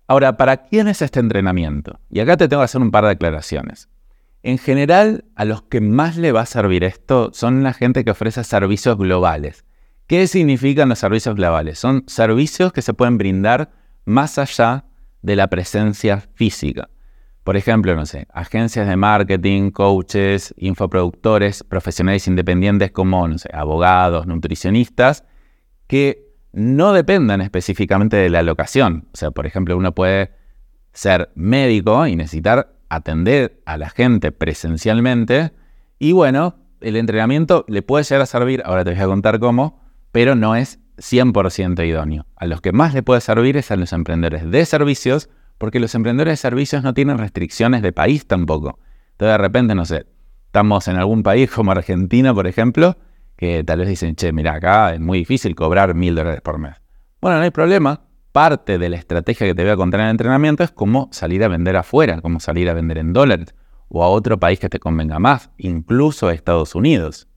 Ahora, 0.08 0.38
¿para 0.38 0.63
quién 0.63 0.88
es 0.88 1.04
este 1.04 1.20
entrenamiento? 1.20 2.00
Y 2.10 2.20
acá 2.20 2.36
te 2.36 2.48
tengo 2.48 2.62
que 2.62 2.66
hacer 2.66 2.82
un 2.82 2.89
par 2.89 3.04
de 3.04 3.12
aclaraciones. 3.12 3.89
En 4.42 4.58
general, 4.58 5.25
a 5.36 5.46
los 5.46 5.62
que 5.63 5.82
más 5.82 6.18
le 6.18 6.32
va 6.32 6.42
a 6.42 6.46
servir 6.48 6.84
esto 6.84 7.30
son 7.34 7.62
la 7.62 7.74
gente 7.74 8.04
que 8.04 8.12
ofrece 8.12 8.44
servicios 8.44 8.98
globales. 8.98 9.66
¿Qué 10.08 10.25
significan 10.25 10.89
los 10.89 10.98
servicios 10.98 11.36
globales? 11.36 11.78
Son 11.78 12.06
servicios 12.08 12.74
que 12.74 12.82
se 12.82 12.96
pueden 12.96 13.20
brindar 13.20 13.70
más 14.06 14.39
allá 14.39 14.86
de 15.22 15.36
la 15.36 15.48
presencia 15.48 16.24
física. 16.34 16.89
Por 17.44 17.58
ejemplo, 17.58 17.96
no 17.96 18.06
sé, 18.06 18.28
agencias 18.34 18.88
de 18.88 18.96
marketing, 18.96 19.72
coaches, 19.72 20.54
infoproductores, 20.58 21.63
profesionales 21.63 22.28
independientes 22.28 22.92
como, 22.92 23.28
no 23.28 23.38
sé, 23.38 23.50
abogados, 23.54 24.25
nutricionistas, 24.25 25.25
que 25.88 26.28
no 26.51 26.94
dependan 26.94 27.41
específicamente 27.41 28.17
de 28.17 28.30
la 28.30 28.41
locación. 28.41 29.08
O 29.13 29.17
sea, 29.17 29.32
por 29.32 29.45
ejemplo, 29.45 29.78
uno 29.78 29.93
puede 29.93 30.32
ser 30.93 31.30
médico 31.36 32.08
y 32.08 32.15
necesitar 32.15 32.73
atender 32.89 33.62
a 33.65 33.78
la 33.78 33.89
gente 33.89 34.32
presencialmente 34.32 35.52
y 36.00 36.13
bueno, 36.13 36.56
el 36.82 36.95
entrenamiento 36.95 37.65
le 37.67 37.82
puede 37.82 38.06
llegar 38.06 38.21
a 38.21 38.26
servir, 38.26 38.63
ahora 38.65 38.84
te 38.84 38.91
voy 38.91 39.00
a 39.02 39.06
contar 39.06 39.39
cómo, 39.39 39.82
pero 40.12 40.36
no 40.36 40.56
es 40.56 40.80
100% 40.97 41.86
idóneo. 41.86 42.26
A 42.36 42.45
los 42.45 42.62
que 42.62 42.71
más 42.71 42.93
le 42.93 43.04
puede 43.04 43.21
servir 43.21 43.58
es 43.58 43.69
a 43.71 43.76
los 43.76 43.93
emprendedores 43.93 44.50
de 44.50 44.65
servicios 44.65 45.30
porque 45.58 45.80
los 45.80 45.93
emprendedores 45.93 46.34
de 46.34 46.38
servicios 46.38 46.84
no 46.84 46.93
tienen 46.93 47.17
restricciones 47.17 47.82
de 47.82 47.91
país 47.91 48.26
tampoco. 48.26 48.80
Entonces 49.12 49.34
de 49.34 49.38
repente, 49.38 49.76
no 49.76 49.86
sé, 49.86 50.06
estamos 50.45 50.88
en 50.88 50.95
algún 50.95 51.21
país 51.21 51.52
como 51.52 51.71
Argentina, 51.71 52.34
por 52.34 52.47
ejemplo, 52.47 52.97
que 53.39 53.63
tal 53.63 53.80
vez 53.80 53.88
dicen, 53.88 54.17
che, 54.17 54.34
mira, 54.34 54.56
acá 54.56 54.93
es 54.93 54.99
muy 54.99 55.19
difícil 55.19 55.56
cobrar 55.56 55.95
mil 55.95 56.13
dólares 56.13 56.41
por 56.41 56.58
mes. 56.58 56.75
Bueno, 57.21 57.38
no 57.38 57.43
hay 57.43 57.52
problema. 57.52 58.02
Parte 58.34 58.78
de 58.78 58.89
la 58.89 58.97
estrategia 58.97 59.47
que 59.47 59.56
te 59.56 59.63
voy 59.63 59.71
a 59.71 59.78
contar 59.78 60.02
en 60.02 60.08
el 60.08 60.12
entrenamiento 60.12 60.62
es 60.62 60.71
cómo 60.71 61.08
salir 61.13 61.45
a 61.45 61.47
vender 61.47 61.78
afuera, 61.78 62.19
cómo 62.19 62.41
salir 62.41 62.69
a 62.69 62.73
vender 62.73 62.97
en 62.97 63.13
dólares 63.13 63.56
o 63.88 64.04
a 64.04 64.10
otro 64.10 64.38
país 64.41 64.60
que 64.60 64.67
te 64.67 64.78
convenga 64.78 65.19
más, 65.19 65.52
incluso 65.58 66.28
a 66.28 66.34
Estados 66.34 66.75
Unidos. 66.75 67.30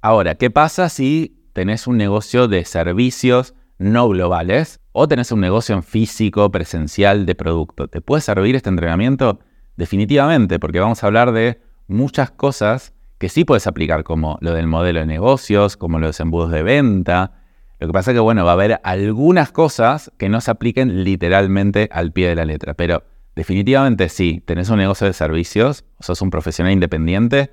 Ahora, 0.00 0.34
¿qué 0.34 0.50
pasa 0.50 0.88
si 0.88 1.48
tenés 1.52 1.86
un 1.86 1.96
negocio 1.96 2.48
de 2.48 2.64
servicios 2.64 3.54
no 3.78 4.08
globales 4.08 4.80
o 4.90 5.06
tenés 5.06 5.30
un 5.30 5.40
negocio 5.40 5.76
en 5.76 5.84
físico, 5.84 6.50
presencial 6.50 7.24
de 7.24 7.36
producto. 7.36 7.86
¿Te 7.86 8.00
puede 8.00 8.20
servir 8.20 8.56
este 8.56 8.68
entrenamiento? 8.68 9.38
Definitivamente, 9.76 10.58
porque 10.58 10.80
vamos 10.80 11.02
a 11.02 11.06
hablar 11.06 11.32
de 11.32 11.60
muchas 11.86 12.32
cosas 12.32 12.92
que 13.18 13.28
sí 13.28 13.44
puedes 13.44 13.66
aplicar, 13.66 14.04
como 14.04 14.38
lo 14.40 14.54
del 14.54 14.66
modelo 14.66 15.00
de 15.00 15.06
negocios, 15.06 15.76
como 15.76 15.98
los 15.98 16.18
embudos 16.20 16.50
de 16.50 16.62
venta. 16.62 17.32
Lo 17.80 17.86
que 17.86 17.92
pasa 17.92 18.12
es 18.12 18.14
que, 18.14 18.20
bueno, 18.20 18.44
va 18.44 18.52
a 18.52 18.54
haber 18.54 18.80
algunas 18.84 19.52
cosas 19.52 20.10
que 20.18 20.28
no 20.28 20.40
se 20.40 20.50
apliquen 20.50 21.04
literalmente 21.04 21.88
al 21.92 22.12
pie 22.12 22.28
de 22.28 22.34
la 22.34 22.44
letra, 22.44 22.74
pero 22.74 23.02
definitivamente 23.36 24.08
sí, 24.08 24.42
tenés 24.44 24.68
un 24.70 24.78
negocio 24.78 25.06
de 25.06 25.12
servicios, 25.12 25.84
sos 26.00 26.22
un 26.22 26.30
profesional 26.30 26.72
independiente, 26.72 27.50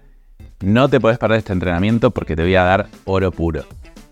no 0.63 0.89
te 0.89 0.99
puedes 0.99 1.17
perder 1.17 1.39
este 1.39 1.54
entrenamiento 1.54 2.12
porque 2.12 2.36
te 2.36 2.43
voy 2.43 2.56
a 2.56 2.63
dar 2.63 2.88
oro 3.06 3.32
puro. 3.32 3.65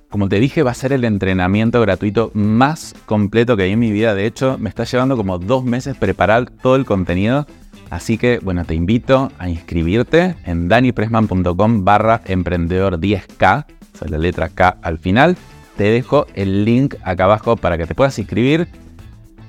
Como 0.10 0.30
te 0.30 0.40
dije, 0.40 0.62
va 0.62 0.70
a 0.70 0.76
ser 0.76 0.94
el 0.94 1.06
entrenamiento 1.06 1.82
gratuito 1.82 2.30
más 2.36 2.94
completo 3.08 3.58
que 3.58 3.64
hay 3.64 3.72
en 3.72 3.80
mi 3.80 3.92
vida. 3.92 4.14
De 4.14 4.28
hecho, 4.28 4.60
me 4.60 4.70
está 4.70 4.84
llevando 4.84 5.18
como 5.18 5.40
dos 5.40 5.64
meses 5.64 5.98
preparar 5.98 6.52
todo 6.52 6.76
el 6.76 6.86
contenido. 6.86 7.48
Así 7.94 8.18
que, 8.18 8.40
bueno, 8.40 8.66
te 8.66 8.74
invito 8.74 9.32
a 9.38 9.48
inscribirte 9.48 10.36
en 10.46 10.68
danipresman.com 10.68 11.86
barra 11.86 12.22
emprendedor 12.26 13.00
10K, 13.00 13.66
o 13.68 13.98
sea, 14.00 14.08
la 14.08 14.18
letra 14.18 14.50
K 14.50 14.78
al 14.82 14.98
final. 14.98 15.38
Te 15.78 15.84
dejo 15.84 16.26
el 16.34 16.66
link 16.66 16.96
acá 17.04 17.26
abajo 17.26 17.56
para 17.56 17.78
que 17.78 17.86
te 17.86 17.94
puedas 17.94 18.18
inscribir. 18.18 18.68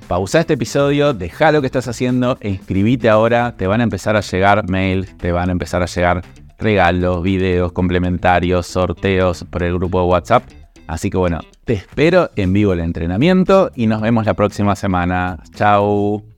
Pausa 0.07 0.41
este 0.41 0.53
episodio, 0.53 1.15
deja 1.15 1.51
lo 1.51 1.61
que 1.61 1.65
estás 1.65 1.87
haciendo 1.87 2.37
e 2.39 2.49
inscribite 2.49 3.09
ahora. 3.09 3.55
Te 3.57 3.65
van 3.65 3.81
a 3.81 3.83
empezar 3.83 4.15
a 4.15 4.21
llegar 4.21 4.69
mails, 4.69 5.17
te 5.17 5.31
van 5.31 5.49
a 5.49 5.51
empezar 5.51 5.81
a 5.81 5.87
llegar 5.87 6.21
regalos, 6.59 7.23
videos 7.23 7.71
complementarios, 7.71 8.67
sorteos 8.67 9.43
por 9.49 9.63
el 9.63 9.73
grupo 9.73 10.01
de 10.01 10.05
WhatsApp. 10.05 10.43
Así 10.85 11.09
que 11.09 11.17
bueno, 11.17 11.39
te 11.63 11.73
espero 11.73 12.29
en 12.35 12.53
vivo 12.53 12.73
el 12.73 12.81
entrenamiento 12.81 13.71
y 13.73 13.87
nos 13.87 14.01
vemos 14.01 14.27
la 14.27 14.35
próxima 14.35 14.75
semana. 14.75 15.39
Chao. 15.55 16.34